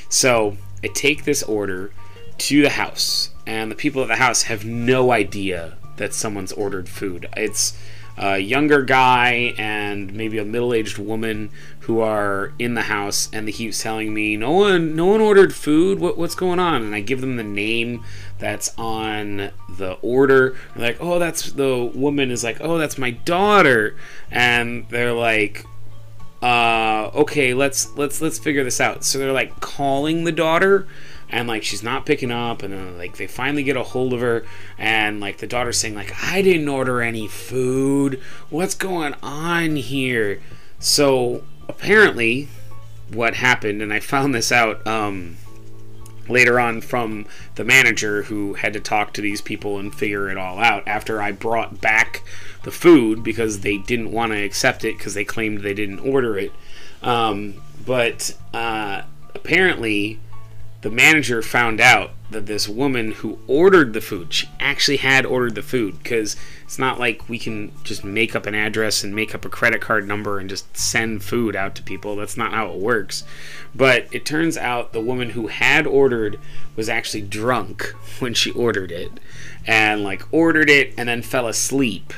So 0.10 0.58
I 0.84 0.88
take 0.88 1.24
this 1.24 1.42
order 1.42 1.92
to 2.38 2.62
the 2.62 2.70
house, 2.70 3.32
and 3.46 3.72
the 3.72 3.76
people 3.76 4.02
at 4.02 4.08
the 4.10 4.16
house 4.18 4.44
have 4.44 4.66
no 4.66 5.12
idea 5.12 5.78
that 5.98 6.14
someone's 6.14 6.52
ordered 6.54 6.88
food. 6.88 7.28
It's 7.36 7.78
a 8.18 8.38
younger 8.38 8.82
guy 8.82 9.54
and 9.58 10.14
maybe 10.14 10.38
a 10.38 10.46
middle-aged 10.46 10.98
woman 10.98 11.50
who 11.82 12.02
are 12.02 12.54
in 12.60 12.74
the 12.74 12.84
house, 12.84 13.30
and 13.32 13.48
he 13.48 13.54
keeps 13.54 13.82
telling 13.82 14.14
me, 14.14 14.36
"No 14.36 14.52
one, 14.52 14.96
no 14.96 15.06
one 15.06 15.22
ordered 15.22 15.54
food. 15.54 16.00
What, 16.00 16.18
what's 16.18 16.36
going 16.36 16.60
on?" 16.60 16.82
And 16.82 16.96
I 16.96 17.00
give 17.00 17.22
them 17.22 17.38
the 17.38 17.44
name 17.44 18.04
that's 18.40 18.74
on 18.78 19.52
the 19.70 19.98
order. 20.02 20.56
They're 20.76 20.88
like, 20.88 20.98
"Oh, 21.00 21.20
that's 21.20 21.52
the 21.52 21.92
woman." 21.94 22.32
Is 22.32 22.44
like, 22.44 22.58
"Oh, 22.62 22.78
that's 22.78 22.98
my 22.98 23.12
daughter," 23.12 23.96
and 24.32 24.88
they're 24.90 25.14
like, 25.14 25.66
uh, 26.42 27.12
okay, 27.14 27.54
let's 27.54 27.96
let's 27.98 28.22
let's 28.22 28.40
figure 28.40 28.64
this 28.64 28.80
out. 28.80 29.04
So 29.04 29.20
they're 29.20 29.34
like 29.34 29.60
calling 29.60 30.24
the 30.24 30.32
daughter, 30.32 30.88
and 31.30 31.48
like 31.48 31.64
she's 31.64 31.84
not 31.84 32.06
picking 32.06 32.32
up, 32.32 32.64
and 32.64 32.74
then 32.74 32.98
like 32.98 33.18
they 33.18 33.28
finally 33.28 33.64
get 33.64 33.76
a 33.76 33.84
hold 33.84 34.14
of 34.14 34.22
her, 34.22 34.46
and 34.78 35.20
like 35.20 35.40
the 35.40 35.48
daughter's 35.48 35.78
saying 35.78 35.96
like 35.96 36.14
I 36.24 36.42
didn't 36.42 36.70
order 36.70 37.02
any 37.02 37.28
food. 37.28 38.22
What's 38.50 38.76
going 38.76 39.16
on 39.22 39.76
here? 39.76 40.42
So 40.80 41.44
apparently, 41.68 42.48
what 43.12 43.36
happened, 43.36 43.82
and 43.82 43.92
I 43.92 44.00
found 44.00 44.34
this 44.34 44.50
out 44.52 44.86
um, 44.88 45.36
later 46.30 46.60
on 46.60 46.82
from 46.82 47.26
the 47.56 47.64
manager 47.64 48.24
who 48.24 48.54
had 48.54 48.74
to 48.74 48.80
talk 48.80 49.14
to 49.14 49.22
these 49.22 49.42
people 49.42 49.80
and 49.80 49.94
figure 49.94 50.30
it 50.30 50.38
all 50.38 50.60
out 50.60 50.88
after 50.88 51.22
I 51.22 51.32
brought 51.32 51.82
back 51.82 52.24
the 52.64 52.72
food 52.72 53.24
because 53.24 53.62
they 53.62 53.78
didn't 53.78 54.12
want 54.12 54.32
to 54.32 54.44
accept 54.44 54.84
it 54.84 54.98
because 54.98 55.14
they 55.14 55.26
claimed 55.26 55.62
they 55.62 55.74
didn't 55.74 56.00
order 56.00 56.38
it. 56.38 56.52
Um, 57.02 57.56
but 57.86 58.36
uh, 58.54 59.04
apparently, 59.34 60.20
the 60.82 60.90
manager 60.90 61.42
found 61.42 61.82
out 61.82 62.12
that 62.30 62.46
this 62.46 62.70
woman 62.70 63.12
who 63.14 63.40
ordered 63.48 63.94
the 63.94 64.02
food, 64.02 64.34
she 64.34 64.50
actually 64.60 64.98
had 64.98 65.26
ordered 65.26 65.56
the 65.56 65.62
food 65.62 66.02
because 66.02 66.36
it's 66.64 66.78
not 66.78 67.00
like 67.00 67.28
we 67.28 67.40
can 67.40 67.72
just 67.84 68.04
make 68.04 68.36
up 68.36 68.46
an 68.46 68.54
address 68.54 69.04
and 69.04 69.16
make 69.16 69.34
up 69.34 69.46
a 69.46 69.50
credit 69.50 69.82
card 69.82 70.08
number 70.08 70.38
and 70.38 70.50
just 70.50 70.78
send 70.78 71.24
food 71.24 71.56
out 71.56 71.76
to 71.76 71.84
people. 71.84 72.16
That's 72.16 72.38
not 72.38 72.54
how 72.54 72.70
it 72.70 72.78
works. 72.80 73.24
But 73.74 74.08
it 74.12 74.26
turns 74.26 74.58
out 74.58 74.94
the 74.94 75.02
woman 75.02 75.32
who 75.32 75.48
had 75.48 75.88
ordered 75.88 76.40
was 76.76 76.90
actually 76.90 77.24
drunk 77.24 77.84
when 78.20 78.34
she 78.34 78.52
ordered 78.52 78.92
it 78.92 79.12
and 79.66 80.04
like 80.04 80.24
ordered 80.32 80.70
it 80.70 80.94
and 80.98 81.10
then 81.10 81.22
fell 81.22 81.48
asleep 81.48 82.14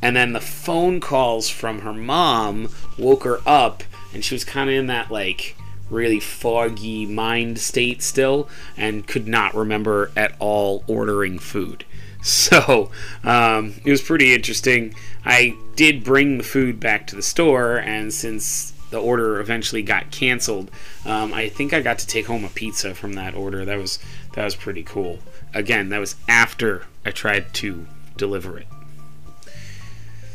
and 0.00 0.14
then 0.14 0.32
the 0.32 0.40
phone 0.40 1.00
calls 1.00 1.48
from 1.48 1.80
her 1.80 1.92
mom 1.92 2.68
woke 2.98 3.24
her 3.24 3.40
up 3.46 3.82
and 4.14 4.24
she 4.24 4.34
was 4.34 4.44
kind 4.44 4.70
of 4.70 4.76
in 4.76 4.86
that 4.86 5.10
like 5.10 5.56
really 5.90 6.20
foggy 6.20 7.06
mind 7.06 7.58
state 7.58 8.02
still 8.02 8.48
and 8.76 9.06
could 9.06 9.26
not 9.26 9.54
remember 9.54 10.10
at 10.16 10.34
all 10.38 10.84
ordering 10.86 11.38
food. 11.38 11.84
So 12.20 12.90
um, 13.22 13.74
it 13.84 13.90
was 13.90 14.02
pretty 14.02 14.34
interesting. 14.34 14.92
I 15.24 15.56
did 15.76 16.02
bring 16.02 16.38
the 16.38 16.44
food 16.44 16.80
back 16.80 17.06
to 17.06 17.16
the 17.16 17.22
store 17.22 17.78
and 17.78 18.12
since 18.12 18.72
the 18.90 18.98
order 18.98 19.38
eventually 19.38 19.82
got 19.82 20.10
canceled 20.10 20.70
um, 21.04 21.32
i 21.34 21.48
think 21.48 21.72
i 21.72 21.80
got 21.80 21.98
to 21.98 22.06
take 22.06 22.26
home 22.26 22.44
a 22.44 22.48
pizza 22.48 22.94
from 22.94 23.12
that 23.14 23.34
order. 23.34 23.64
That 23.64 23.78
was 23.78 23.98
that 24.34 24.44
was 24.44 24.56
pretty 24.56 24.82
cool. 24.82 25.20
Again 25.54 25.90
that 25.90 25.98
was 25.98 26.16
after 26.28 26.86
i 27.04 27.10
tried 27.10 27.52
to 27.54 27.86
deliver 28.16 28.58
it. 28.58 28.66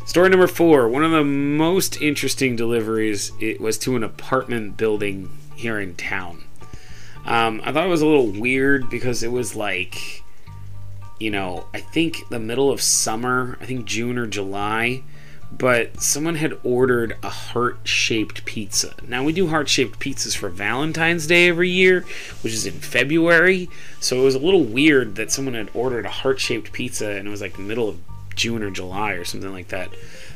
Story 0.05 0.29
number 0.29 0.47
four. 0.47 0.89
One 0.89 1.03
of 1.03 1.11
the 1.11 1.23
most 1.23 2.01
interesting 2.01 2.55
deliveries 2.55 3.31
it 3.39 3.61
was 3.61 3.77
to 3.79 3.95
an 3.95 4.03
apartment 4.03 4.77
building 4.77 5.29
here 5.63 5.79
in 5.79 5.95
town. 5.95 6.43
Um, 7.25 7.61
I 7.63 7.71
thought 7.71 7.85
it 7.85 7.89
was 7.89 8.01
a 8.01 8.05
little 8.05 8.27
weird 8.27 8.89
because 8.89 9.23
it 9.23 9.31
was 9.31 9.55
like, 9.55 10.23
you 11.19 11.31
know, 11.31 11.67
I 11.73 11.79
think 11.79 12.17
the 12.29 12.39
middle 12.39 12.69
of 12.69 12.81
summer, 12.81 13.57
I 13.61 13.65
think 13.65 13.85
June 13.85 14.17
or 14.17 14.27
July, 14.27 15.03
but 15.57 16.01
someone 16.01 16.35
had 16.35 16.59
ordered 16.63 17.15
a 17.23 17.29
heart 17.29 17.77
shaped 17.85 18.43
pizza. 18.43 18.93
Now, 19.07 19.23
we 19.23 19.31
do 19.31 19.47
heart 19.47 19.69
shaped 19.69 19.99
pizzas 19.99 20.35
for 20.35 20.49
Valentine's 20.49 21.25
Day 21.25 21.47
every 21.47 21.69
year, 21.69 22.01
which 22.41 22.51
is 22.51 22.65
in 22.65 22.73
February, 22.73 23.69
so 24.01 24.19
it 24.19 24.23
was 24.23 24.35
a 24.35 24.39
little 24.39 24.65
weird 24.65 25.15
that 25.15 25.31
someone 25.31 25.53
had 25.53 25.69
ordered 25.73 26.05
a 26.05 26.09
heart 26.09 26.41
shaped 26.41 26.73
pizza 26.73 27.11
and 27.11 27.25
it 27.25 27.31
was 27.31 27.41
like 27.41 27.55
the 27.55 27.61
middle 27.61 27.87
of 27.87 27.99
June 28.35 28.63
or 28.63 28.69
July 28.69 29.13
or 29.13 29.23
something 29.23 29.51
like 29.51 29.69
that. 29.69 29.89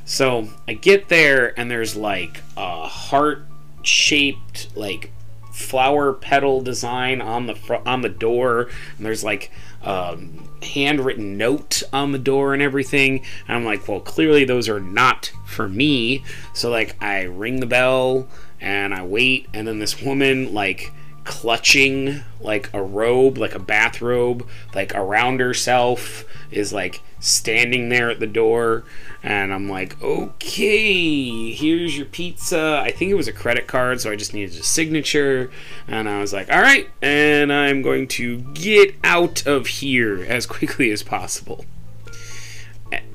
So 0.05 0.47
I 0.69 0.73
get 0.73 1.09
there 1.09 1.59
and 1.59 1.69
there's 1.69 1.97
like 1.97 2.41
a 2.55 2.87
heart 2.87 3.41
shaped 3.83 4.69
like 4.75 5.11
flower 5.57 6.13
petal 6.13 6.61
design 6.61 7.19
on 7.19 7.47
the 7.47 7.55
fr- 7.55 7.75
on 7.85 8.01
the 8.01 8.09
door. 8.09 8.69
And 8.97 9.05
there's 9.05 9.23
like 9.23 9.51
a 9.81 10.17
handwritten 10.61 11.35
note 11.35 11.81
on 11.91 12.11
the 12.11 12.19
door 12.19 12.53
and 12.53 12.61
everything. 12.61 13.25
And 13.47 13.57
i'm 13.57 13.65
like 13.65 13.87
well 13.87 13.99
clearly 13.99 14.45
those 14.45 14.69
are 14.69 14.79
not 14.79 15.31
for 15.45 15.67
me. 15.67 16.23
So 16.53 16.69
like 16.69 16.95
i 17.01 17.23
ring 17.23 17.59
the 17.59 17.65
bell 17.65 18.27
and 18.61 18.93
i 18.93 19.03
wait. 19.03 19.47
And 19.53 19.67
then 19.67 19.79
this 19.79 20.01
woman 20.01 20.53
like 20.53 20.91
clutching 21.27 22.21
like 22.39 22.73
a 22.73 22.81
robe 22.81 23.37
like 23.37 23.53
a 23.53 23.59
bathrobe 23.59 24.47
like 24.73 24.95
around 24.95 25.39
herself 25.41 26.23
is 26.51 26.71
like 26.71 27.01
standing 27.19 27.89
there 27.89 28.09
at 28.09 28.19
the 28.19 28.27
door 28.27 28.85
and 29.23 29.53
I'm 29.53 29.67
like, 29.67 30.01
okay, 30.01 31.51
here's 31.51 31.97
your 31.97 32.05
pizza. 32.05 32.81
I 32.81 32.91
think 32.91 33.11
it 33.11 33.15
was 33.15 33.27
a 33.27 33.33
credit 33.33 33.67
card, 33.67 33.99
so 33.99 34.11
I 34.11 34.15
just 34.15 34.33
needed 34.33 34.57
a 34.57 34.63
signature. 34.63 35.51
And 35.87 36.07
I 36.07 36.19
was 36.19 36.31
like, 36.31 36.49
all 36.49 36.61
right, 36.61 36.89
and 37.01 37.51
I'm 37.51 37.81
going 37.81 38.07
to 38.09 38.37
get 38.53 38.95
out 39.03 39.45
of 39.45 39.67
here 39.67 40.23
as 40.23 40.45
quickly 40.45 40.91
as 40.91 41.03
possible. 41.03 41.65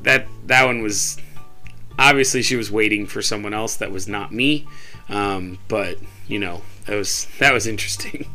That 0.02 0.26
that 0.46 0.64
one 0.64 0.82
was 0.82 1.16
obviously 1.98 2.42
she 2.42 2.56
was 2.56 2.70
waiting 2.70 3.06
for 3.06 3.22
someone 3.22 3.54
else 3.54 3.76
that 3.76 3.90
was 3.90 4.06
not 4.06 4.32
me, 4.32 4.66
um, 5.08 5.58
but 5.68 5.96
you 6.26 6.38
know 6.38 6.62
that 6.86 6.96
was 6.96 7.26
that 7.38 7.52
was 7.52 7.66
interesting. 7.66 8.26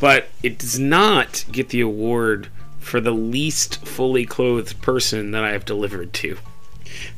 but 0.00 0.28
it 0.42 0.58
does 0.58 0.78
not 0.78 1.44
get 1.50 1.70
the 1.70 1.80
award 1.80 2.48
for 2.78 3.00
the 3.00 3.12
least 3.12 3.86
fully 3.86 4.24
clothed 4.24 4.80
person 4.80 5.30
that 5.32 5.44
I 5.44 5.52
have 5.52 5.64
delivered 5.64 6.12
to. 6.14 6.38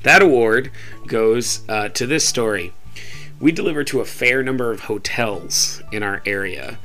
That 0.02 0.22
award 0.22 0.70
goes 1.07 1.62
uh, 1.68 1.88
to 1.90 2.07
this 2.07 2.26
story. 2.26 2.72
We 3.40 3.52
deliver 3.52 3.83
to 3.85 4.00
a 4.00 4.05
fair 4.05 4.42
number 4.42 4.70
of 4.70 4.81
hotels 4.81 5.83
in 5.90 6.02
our 6.02 6.22
area. 6.26 6.78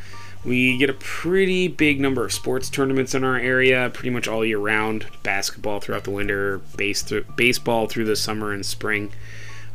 We 0.45 0.77
get 0.77 0.89
a 0.89 0.93
pretty 0.93 1.67
big 1.67 1.99
number 1.99 2.23
of 2.23 2.31
sports 2.31 2.69
tournaments 2.69 3.13
in 3.13 3.23
our 3.23 3.37
area, 3.37 3.91
pretty 3.93 4.11
much 4.11 4.27
all 4.27 4.45
year 4.45 4.59
round. 4.59 5.05
Basketball 5.21 5.79
throughout 5.79 6.05
the 6.05 6.11
winter, 6.11 6.59
base 6.77 7.03
baseball 7.35 7.87
through 7.87 8.05
the 8.05 8.15
summer 8.15 8.53
and 8.53 8.65
spring, 8.65 9.11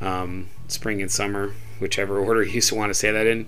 um, 0.00 0.48
spring 0.68 1.02
and 1.02 1.10
summer, 1.10 1.52
whichever 1.82 2.18
order 2.18 2.42
you 2.42 2.62
want 2.72 2.90
to 2.90 2.94
say 2.94 3.10
that 3.10 3.26
in. 3.26 3.46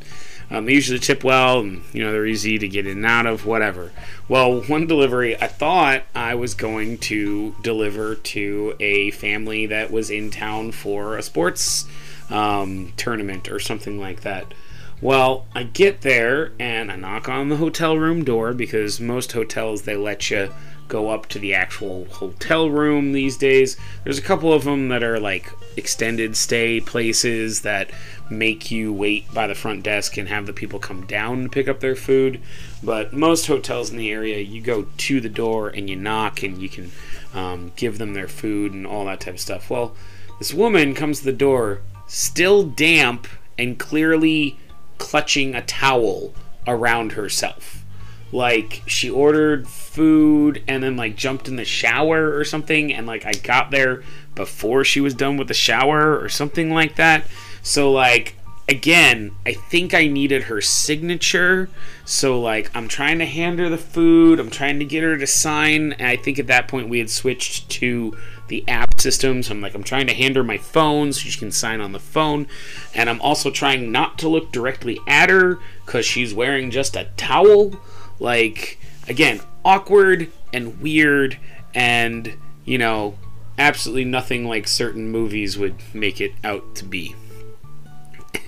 Um, 0.51 0.67
they 0.67 0.75
usually 0.75 0.99
tip 0.99 1.25
well, 1.25 1.61
and 1.61 1.83
you 1.93 2.05
know 2.05 2.13
they're 2.13 2.27
easy 2.27 2.59
to 2.59 2.69
get 2.69 2.87
in 2.87 2.99
and 2.99 3.07
out 3.07 3.27
of, 3.27 3.47
whatever. 3.47 3.93
Well, 4.29 4.61
one 4.63 4.87
delivery, 4.87 5.41
I 5.41 5.47
thought 5.47 6.03
I 6.15 6.35
was 6.35 6.53
going 6.55 6.99
to 6.99 7.55
deliver 7.63 8.15
to 8.15 8.77
a 8.79 9.11
family 9.13 9.67
that 9.67 9.91
was 9.91 10.11
in 10.11 10.31
town 10.31 10.73
for 10.73 11.17
a 11.17 11.23
sports 11.23 11.87
um, 12.29 12.93
tournament 12.97 13.51
or 13.51 13.59
something 13.59 13.99
like 13.99 14.21
that. 14.21 14.53
Well, 15.01 15.47
I 15.55 15.65
get 15.65 16.03
there 16.03 16.53
and 16.59 16.91
I 16.91 16.97
knock 16.97 17.29
on 17.29 17.49
the 17.49 17.57
hotel 17.57 17.99
room 17.99 18.25
door 18.25 18.55
because 18.55 19.01
most 19.01 19.33
hotels 19.33 19.83
they 19.83 19.97
let 19.97 20.31
you 20.31 20.51
go 20.89 21.11
up 21.11 21.27
to 21.27 21.39
the 21.39 21.55
actual 21.55 22.05
hotel 22.07 22.71
room 22.71 23.13
these 23.13 23.37
days. 23.37 23.77
There's 24.05 24.19
a 24.19 24.23
couple 24.23 24.53
of 24.53 24.65
them 24.65 24.89
that 24.89 25.03
are 25.03 25.19
like 25.19 25.51
extended 25.77 26.37
stay 26.37 26.81
places 26.81 27.63
that 27.63 27.91
make 28.31 28.71
you 28.71 28.93
wait 28.93 29.33
by 29.33 29.47
the 29.47 29.55
front 29.55 29.83
desk 29.83 30.17
and 30.17 30.29
have 30.29 30.47
the 30.47 30.53
people 30.53 30.79
come 30.79 31.07
down 31.07 31.45
to 31.45 31.49
pick 31.49 31.69
up 31.69 31.81
their 31.81 31.97
food. 31.97 32.41
But 32.83 33.13
most 33.13 33.47
hotels 33.47 33.91
in 33.91 33.97
the 33.97 34.11
area, 34.11 34.39
you 34.39 34.61
go 34.61 34.87
to 34.97 35.21
the 35.21 35.29
door 35.29 35.69
and 35.69 35.89
you 35.89 35.97
knock 35.97 36.43
and 36.43 36.61
you 36.61 36.69
can 36.69 36.93
um, 37.35 37.73
give 37.77 37.99
them 37.99 38.15
their 38.15 38.29
food 38.29 38.73
and 38.73 38.87
all 38.87 39.05
that 39.07 39.21
type 39.21 39.35
of 39.35 39.41
stuff. 39.41 39.71
Well, 39.71 39.95
this 40.39 40.55
woman 40.55 40.95
comes 40.95 41.21
to 41.21 41.25
the 41.25 41.33
door, 41.33 41.81
still 42.07 42.65
damp 42.65 43.27
and 43.59 43.79
clearly 43.79 44.59
clutching 44.99 45.55
a 45.55 45.63
towel 45.63 46.35
around 46.67 47.13
herself. 47.13 47.84
Like 48.35 48.83
she 48.87 49.09
ordered 49.09 49.69
food 49.69 50.65
and 50.67 50.83
then 50.83 50.97
like 50.97 51.15
jumped 51.15 51.47
in 51.47 51.55
the 51.55 51.65
shower 51.65 52.37
or 52.37 52.45
something 52.45 52.93
and 52.93 53.07
like 53.07 53.25
I 53.25 53.31
got 53.31 53.71
there 53.71 54.03
before 54.35 54.83
she 54.83 55.01
was 55.01 55.15
done 55.15 55.37
with 55.37 55.47
the 55.47 55.55
shower 55.55 56.19
or 56.19 56.29
something 56.29 56.75
like 56.75 56.97
that. 56.97 57.29
So 57.63 57.93
like 57.93 58.35
again, 58.69 59.37
I 59.47 59.53
think 59.53 59.95
I 59.95 60.09
needed 60.09 60.45
her 60.45 60.61
signature. 60.61 61.69
So 62.05 62.41
like 62.41 62.73
I'm 62.75 62.89
trying 62.89 63.21
to 63.21 63.25
hand 63.25 63.61
her 63.61 63.69
the 63.69 63.79
food, 63.79 64.41
I'm 64.41 64.51
trying 64.51 64.81
to 64.81 64.85
get 64.85 65.05
her 65.05 65.17
to 65.17 65.29
sign, 65.29 65.93
and 65.93 66.09
I 66.09 66.17
think 66.17 66.41
at 66.41 66.49
that 66.49 66.67
point 66.67 66.89
we 66.89 66.99
had 66.99 67.11
switched 67.11 67.69
to 67.71 68.17
the 68.49 68.67
app 68.69 69.01
system. 69.01 69.45
So 69.45 69.53
I'm 69.53 69.61
like, 69.61 69.75
I'm 69.77 69.85
trying 69.85 70.09
to 70.09 70.15
hand 70.15 70.35
her 70.35 70.43
my 70.43 70.59
phone 70.59 71.13
so 71.13 71.21
she 71.21 71.39
can 71.39 71.53
sign 71.53 71.81
on 71.81 71.93
the 71.93 72.01
phone. 72.01 72.47
And 72.95 73.09
I'm 73.09 73.21
also 73.21 73.51
trying 73.51 73.93
not 73.93 74.19
to 74.19 74.29
look 74.29 74.51
directly 74.51 74.99
at 75.07 75.31
her 75.31 75.61
because 75.87 76.05
she's 76.05 76.35
wearing 76.35 76.73
just 76.73 76.97
a 76.97 77.09
towel. 77.17 77.81
Like, 78.19 78.79
again, 79.09 79.41
awkward 79.65 80.31
and 80.53 80.81
weird 80.81 81.39
and, 81.75 82.37
you 82.65 82.79
know, 82.79 83.19
absolutely 83.59 84.05
nothing 84.05 84.47
like 84.47 84.67
certain 84.69 85.11
movies 85.11 85.59
would 85.59 85.77
make 85.93 86.21
it 86.21 86.33
out 86.43 86.75
to 86.77 86.85
be. 86.85 87.15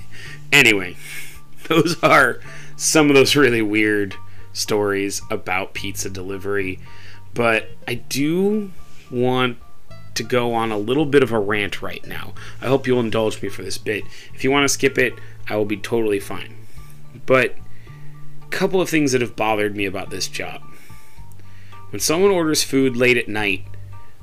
anyway, 0.52 0.96
those 1.68 2.02
are 2.02 2.40
some 2.76 3.08
of 3.08 3.14
those 3.14 3.36
really 3.36 3.62
weird 3.62 4.14
stories 4.52 5.20
about 5.30 5.74
pizza 5.74 6.10
delivery. 6.10 6.78
But 7.34 7.68
I 7.86 7.94
do 7.94 8.72
want 9.10 9.58
to 10.14 10.22
go 10.22 10.54
on 10.54 10.72
a 10.72 10.78
little 10.78 11.04
bit 11.04 11.22
of 11.22 11.32
a 11.32 11.38
rant 11.38 11.82
right 11.82 12.04
now. 12.06 12.32
I 12.62 12.66
hope 12.66 12.86
you'll 12.86 13.00
indulge 13.00 13.42
me 13.42 13.48
for 13.48 13.62
this 13.62 13.78
bit. 13.78 14.04
If 14.34 14.42
you 14.42 14.50
want 14.50 14.64
to 14.64 14.68
skip 14.68 14.96
it, 14.98 15.14
I 15.48 15.56
will 15.56 15.66
be 15.66 15.76
totally 15.76 16.20
fine. 16.20 16.66
But 17.26 17.54
couple 18.56 18.80
of 18.80 18.88
things 18.88 19.12
that 19.12 19.20
have 19.20 19.36
bothered 19.36 19.76
me 19.76 19.84
about 19.84 20.08
this 20.08 20.28
job. 20.28 20.62
When 21.90 22.00
someone 22.00 22.30
orders 22.30 22.62
food 22.62 22.96
late 22.96 23.18
at 23.18 23.28
night, 23.28 23.66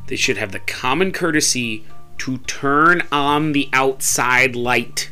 they 0.07 0.15
should 0.15 0.37
have 0.37 0.51
the 0.51 0.59
common 0.59 1.11
courtesy 1.11 1.85
to 2.17 2.39
turn 2.39 3.03
on 3.11 3.51
the 3.51 3.69
outside 3.73 4.55
light. 4.55 5.11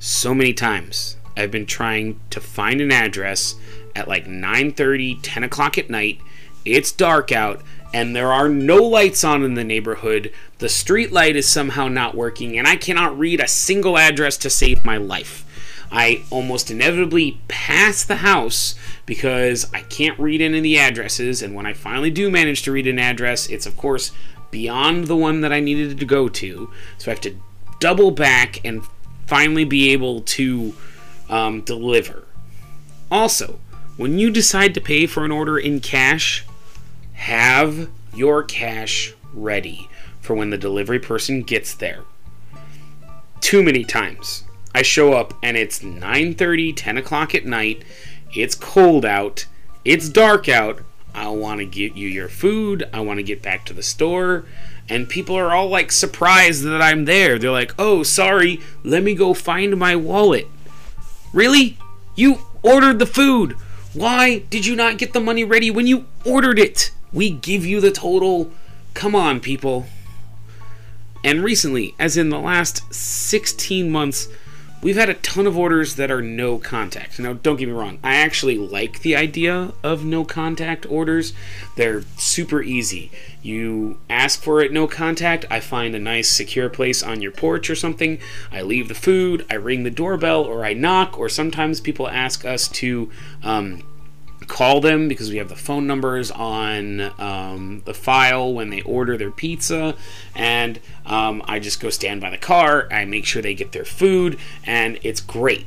So 0.00 0.34
many 0.34 0.52
times 0.52 1.16
I've 1.36 1.52
been 1.52 1.64
trying 1.64 2.18
to 2.30 2.40
find 2.40 2.80
an 2.80 2.90
address 2.90 3.54
at 3.94 4.08
like 4.08 4.26
9:30, 4.26 5.20
10 5.22 5.44
o'clock 5.44 5.78
at 5.78 5.88
night. 5.88 6.20
It's 6.64 6.90
dark 6.90 7.30
out 7.30 7.62
and 7.94 8.16
there 8.16 8.32
are 8.32 8.48
no 8.48 8.76
lights 8.78 9.22
on 9.22 9.44
in 9.44 9.54
the 9.54 9.62
neighborhood. 9.62 10.32
The 10.58 10.68
street 10.68 11.12
light 11.12 11.36
is 11.36 11.48
somehow 11.48 11.88
not 11.88 12.14
working, 12.14 12.58
and 12.58 12.66
I 12.66 12.76
cannot 12.76 13.18
read 13.18 13.40
a 13.40 13.48
single 13.48 13.96
address 13.96 14.36
to 14.38 14.50
save 14.50 14.84
my 14.84 14.96
life. 14.98 15.44
I 15.90 16.24
almost 16.30 16.70
inevitably 16.70 17.40
pass 17.48 18.04
the 18.04 18.16
house 18.16 18.74
because 19.06 19.72
I 19.72 19.80
can't 19.82 20.18
read 20.18 20.40
any 20.40 20.58
of 20.58 20.62
the 20.62 20.78
addresses, 20.78 21.42
and 21.42 21.54
when 21.54 21.66
I 21.66 21.72
finally 21.72 22.10
do 22.10 22.30
manage 22.30 22.62
to 22.62 22.72
read 22.72 22.86
an 22.86 22.98
address, 22.98 23.48
it's 23.48 23.66
of 23.66 23.76
course 23.76 24.12
beyond 24.50 25.06
the 25.06 25.16
one 25.16 25.40
that 25.40 25.52
I 25.52 25.60
needed 25.60 25.98
to 25.98 26.04
go 26.04 26.28
to. 26.28 26.70
So 26.98 27.10
I 27.10 27.14
have 27.14 27.20
to 27.22 27.36
double 27.80 28.10
back 28.10 28.64
and 28.64 28.82
finally 29.26 29.64
be 29.64 29.92
able 29.92 30.22
to 30.22 30.74
um, 31.28 31.60
deliver. 31.62 32.24
Also, 33.10 33.58
when 33.96 34.18
you 34.18 34.30
decide 34.30 34.74
to 34.74 34.80
pay 34.80 35.06
for 35.06 35.24
an 35.24 35.30
order 35.30 35.58
in 35.58 35.80
cash, 35.80 36.44
have 37.14 37.90
your 38.14 38.42
cash 38.42 39.14
ready 39.32 39.88
for 40.20 40.34
when 40.34 40.50
the 40.50 40.58
delivery 40.58 40.98
person 40.98 41.42
gets 41.42 41.74
there. 41.74 42.04
Too 43.40 43.62
many 43.62 43.84
times. 43.84 44.44
I 44.78 44.82
show 44.82 45.12
up 45.12 45.34
and 45.42 45.56
it's 45.56 45.80
9:30, 45.80 46.72
10 46.72 46.98
o'clock 46.98 47.34
at 47.34 47.44
night. 47.44 47.82
It's 48.32 48.54
cold 48.54 49.04
out. 49.04 49.46
It's 49.84 50.08
dark 50.08 50.48
out. 50.48 50.82
I 51.12 51.26
want 51.30 51.58
to 51.58 51.66
get 51.66 51.96
you 51.96 52.06
your 52.06 52.28
food. 52.28 52.88
I 52.92 53.00
want 53.00 53.18
to 53.18 53.24
get 53.24 53.42
back 53.42 53.64
to 53.66 53.72
the 53.72 53.82
store. 53.82 54.44
And 54.88 55.08
people 55.08 55.34
are 55.34 55.50
all 55.50 55.68
like 55.68 55.90
surprised 55.90 56.62
that 56.62 56.80
I'm 56.80 57.06
there. 57.06 57.40
They're 57.40 57.50
like, 57.50 57.74
oh, 57.76 58.04
sorry, 58.04 58.60
let 58.84 59.02
me 59.02 59.16
go 59.16 59.34
find 59.34 59.76
my 59.76 59.96
wallet. 59.96 60.46
Really? 61.32 61.76
You 62.14 62.38
ordered 62.62 63.00
the 63.00 63.06
food. 63.06 63.56
Why 63.94 64.44
did 64.48 64.64
you 64.64 64.76
not 64.76 64.96
get 64.96 65.12
the 65.12 65.18
money 65.18 65.42
ready 65.42 65.72
when 65.72 65.88
you 65.88 66.04
ordered 66.24 66.60
it? 66.60 66.92
We 67.12 67.30
give 67.30 67.66
you 67.66 67.80
the 67.80 67.90
total. 67.90 68.52
Come 68.94 69.16
on, 69.16 69.40
people. 69.40 69.86
And 71.24 71.42
recently, 71.42 71.96
as 71.98 72.16
in 72.16 72.28
the 72.28 72.38
last 72.38 72.94
16 72.94 73.90
months, 73.90 74.28
we've 74.80 74.96
had 74.96 75.08
a 75.08 75.14
ton 75.14 75.46
of 75.46 75.58
orders 75.58 75.96
that 75.96 76.10
are 76.10 76.22
no 76.22 76.58
contact. 76.58 77.18
Now, 77.18 77.32
don't 77.32 77.56
get 77.56 77.66
me 77.66 77.72
wrong, 77.72 77.98
I 78.02 78.16
actually 78.16 78.58
like 78.58 79.00
the 79.00 79.16
idea 79.16 79.72
of 79.82 80.04
no 80.04 80.24
contact 80.24 80.86
orders. 80.86 81.32
They're 81.76 82.02
super 82.16 82.62
easy. 82.62 83.10
You 83.42 83.98
ask 84.08 84.42
for 84.42 84.60
it 84.60 84.72
no 84.72 84.86
contact, 84.86 85.44
I 85.50 85.60
find 85.60 85.94
a 85.94 85.98
nice 85.98 86.30
secure 86.30 86.68
place 86.68 87.02
on 87.02 87.22
your 87.22 87.32
porch 87.32 87.70
or 87.70 87.74
something. 87.74 88.18
I 88.52 88.62
leave 88.62 88.88
the 88.88 88.94
food, 88.94 89.46
I 89.50 89.54
ring 89.54 89.84
the 89.84 89.90
doorbell, 89.90 90.42
or 90.42 90.64
I 90.64 90.74
knock, 90.74 91.18
or 91.18 91.28
sometimes 91.28 91.80
people 91.80 92.08
ask 92.08 92.44
us 92.44 92.68
to 92.68 93.10
um, 93.42 93.82
call 94.48 94.80
them 94.80 95.06
because 95.06 95.30
we 95.30 95.36
have 95.36 95.48
the 95.48 95.56
phone 95.56 95.86
numbers 95.86 96.30
on 96.30 97.00
um, 97.20 97.82
the 97.84 97.94
file 97.94 98.52
when 98.52 98.70
they 98.70 98.80
order 98.82 99.16
their 99.16 99.30
pizza. 99.30 99.94
And 100.34 100.80
um, 101.06 101.42
I 101.44 101.58
just 101.58 101.80
go 101.80 101.90
stand 101.90 102.20
by 102.20 102.30
the 102.30 102.38
car, 102.38 102.88
I 102.90 103.04
make 103.04 103.24
sure 103.24 103.42
they 103.42 103.54
get 103.54 103.72
their 103.72 103.84
food, 103.84 104.38
and 104.64 104.98
it's 105.02 105.20
great. 105.20 105.66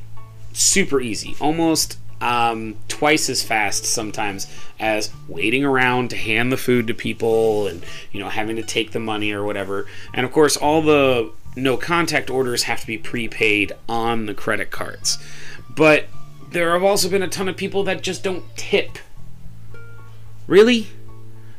Super 0.53 0.99
easy. 0.99 1.35
Almost 1.39 1.97
um, 2.19 2.75
twice 2.87 3.29
as 3.29 3.41
fast 3.41 3.85
sometimes 3.85 4.47
as 4.79 5.09
waiting 5.27 5.63
around 5.63 6.09
to 6.11 6.15
hand 6.15 6.51
the 6.51 6.57
food 6.57 6.87
to 6.87 6.93
people 6.93 7.67
and 7.67 7.83
you 8.11 8.19
know 8.19 8.29
having 8.29 8.55
to 8.57 8.63
take 8.63 8.91
the 8.91 8.99
money 8.99 9.31
or 9.31 9.43
whatever 9.43 9.87
and 10.13 10.23
of 10.23 10.31
course 10.31 10.55
all 10.55 10.83
the 10.83 11.31
no 11.55 11.77
contact 11.77 12.29
orders 12.29 12.63
have 12.63 12.79
to 12.79 12.85
be 12.85 12.97
prepaid 12.97 13.73
on 13.89 14.27
the 14.27 14.35
credit 14.35 14.69
cards 14.69 15.17
but 15.75 16.05
there 16.51 16.73
have 16.73 16.83
also 16.83 17.09
been 17.09 17.23
a 17.23 17.27
ton 17.27 17.47
of 17.47 17.57
people 17.57 17.83
that 17.85 18.01
just 18.01 18.23
don't 18.23 18.43
tip. 18.55 18.97
Really? 20.47 20.87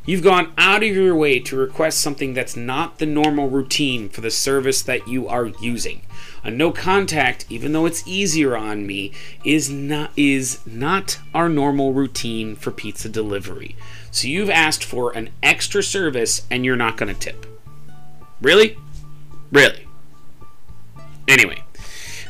You've 0.04 0.22
gone 0.22 0.52
out 0.58 0.82
of 0.82 0.88
your 0.88 1.14
way 1.14 1.38
to 1.38 1.56
request 1.56 2.00
something 2.00 2.34
that's 2.34 2.56
not 2.56 2.98
the 2.98 3.06
normal 3.06 3.48
routine 3.48 4.08
for 4.08 4.20
the 4.20 4.32
service 4.32 4.82
that 4.82 5.06
you 5.06 5.28
are 5.28 5.46
using. 5.60 6.02
A 6.42 6.50
no 6.50 6.72
contact, 6.72 7.46
even 7.48 7.72
though 7.72 7.86
it's 7.86 8.06
easier 8.06 8.56
on 8.56 8.84
me, 8.84 9.12
is 9.44 9.70
not 9.70 10.10
is 10.16 10.58
not 10.66 11.20
our 11.32 11.48
normal 11.48 11.92
routine 11.92 12.56
for 12.56 12.72
pizza 12.72 13.08
delivery. 13.08 13.76
So 14.10 14.26
you've 14.26 14.50
asked 14.50 14.82
for 14.82 15.16
an 15.16 15.30
extra 15.40 15.84
service 15.84 16.46
and 16.50 16.64
you're 16.64 16.76
not 16.76 16.96
going 16.96 17.14
to 17.14 17.18
tip. 17.18 17.46
Really? 18.40 18.76
Really? 19.52 19.86
Anyway, 21.28 21.62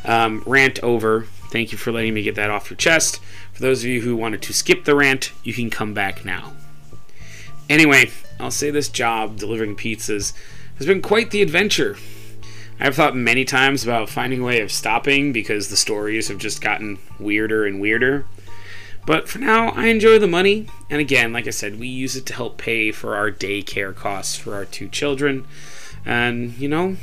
um, 0.05 0.43
rant 0.47 0.79
over 0.81 1.27
Thank 1.53 1.71
you 1.71 1.77
for 1.77 1.93
letting 1.93 2.15
me 2.15 2.23
get 2.23 2.35
that 2.37 2.49
off 2.49 2.71
your 2.71 2.79
chest. 2.79 3.21
For 3.53 3.61
those 3.61 3.85
of 3.85 3.91
you 3.91 4.01
who 4.01 4.17
wanted 4.17 4.41
to 4.41 4.55
skip 4.55 4.87
the 4.87 4.95
rant, 4.95 5.33
you 5.45 5.53
can 5.53 5.69
come 5.69 5.93
back 5.93 6.25
now. 6.25 6.55
Anyway, 7.69 8.11
I'll 8.41 8.51
say 8.51 8.71
this 8.71 8.89
job, 8.89 9.37
delivering 9.37 9.77
pizzas, 9.77 10.33
has 10.79 10.87
been 10.87 11.03
quite 11.03 11.31
the 11.31 11.43
adventure. 11.43 11.99
I've 12.81 12.95
thought 12.95 13.15
many 13.15 13.45
times 13.45 13.85
about 13.85 14.09
finding 14.09 14.41
a 14.41 14.45
way 14.45 14.63
of 14.63 14.73
stopping 14.73 15.31
because 15.31 15.69
the 15.69 15.77
stories 15.77 16.29
have 16.29 16.39
just 16.39 16.63
gotten 16.63 16.99
weirder 17.21 17.67
and 17.67 17.83
weirder. 17.83 18.25
But 19.05 19.29
for 19.29 19.39
now, 19.39 19.73
I 19.73 19.89
enjoy 19.89 20.19
the 20.19 20.27
money. 20.27 20.69
And 20.89 21.03
again, 21.03 21.35
like 21.35 21.47
I 21.47 21.51
said, 21.51 21.79
we 21.79 21.87
use 21.87 22.17
it 22.17 22.25
to 22.27 22.35
help 22.35 22.57
pay 22.57 22.93
for 22.93 23.15
our 23.15 23.31
daycare 23.31 23.95
costs 23.95 24.37
for 24.37 24.55
our 24.55 24.65
two 24.65 24.89
children. 24.89 25.45
And, 26.07 26.57
you 26.57 26.71
know, 26.71 26.97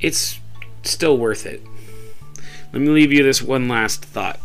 it's 0.00 0.40
still 0.82 1.16
worth 1.16 1.46
it. 1.46 1.62
Let 2.74 2.80
me 2.80 2.88
leave 2.88 3.12
you 3.12 3.22
this 3.22 3.40
one 3.40 3.68
last 3.68 4.04
thought. 4.04 4.40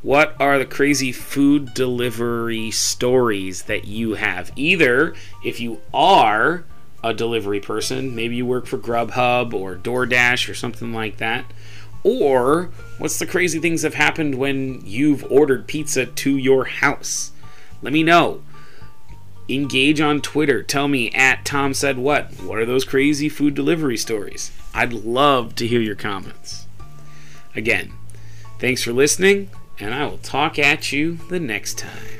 What 0.00 0.34
are 0.40 0.58
the 0.58 0.64
crazy 0.64 1.12
food 1.12 1.74
delivery 1.74 2.70
stories 2.70 3.64
that 3.64 3.84
you 3.84 4.14
have? 4.14 4.50
Either 4.56 5.14
if 5.44 5.60
you 5.60 5.82
are 5.92 6.64
a 7.04 7.12
delivery 7.12 7.60
person, 7.60 8.14
maybe 8.14 8.36
you 8.36 8.46
work 8.46 8.64
for 8.64 8.78
Grubhub 8.78 9.52
or 9.52 9.76
DoorDash 9.76 10.48
or 10.48 10.54
something 10.54 10.94
like 10.94 11.18
that, 11.18 11.44
or 12.02 12.70
what's 12.96 13.18
the 13.18 13.26
crazy 13.26 13.58
things 13.58 13.82
that 13.82 13.92
have 13.92 14.06
happened 14.06 14.36
when 14.36 14.80
you've 14.86 15.30
ordered 15.30 15.66
pizza 15.66 16.06
to 16.06 16.38
your 16.38 16.64
house? 16.64 17.30
Let 17.82 17.92
me 17.92 18.02
know. 18.02 18.40
Engage 19.50 20.00
on 20.00 20.22
Twitter. 20.22 20.62
Tell 20.62 20.88
me 20.88 21.10
at 21.10 21.44
Tom 21.44 21.74
said 21.74 21.98
what. 21.98 22.32
What 22.40 22.58
are 22.58 22.64
those 22.64 22.86
crazy 22.86 23.28
food 23.28 23.54
delivery 23.54 23.98
stories? 23.98 24.50
I'd 24.72 24.94
love 24.94 25.54
to 25.56 25.66
hear 25.66 25.82
your 25.82 25.94
comments. 25.94 26.59
Again, 27.54 27.92
thanks 28.58 28.82
for 28.82 28.92
listening, 28.92 29.50
and 29.78 29.94
I 29.94 30.06
will 30.06 30.18
talk 30.18 30.58
at 30.58 30.92
you 30.92 31.16
the 31.28 31.40
next 31.40 31.78
time. 31.78 32.19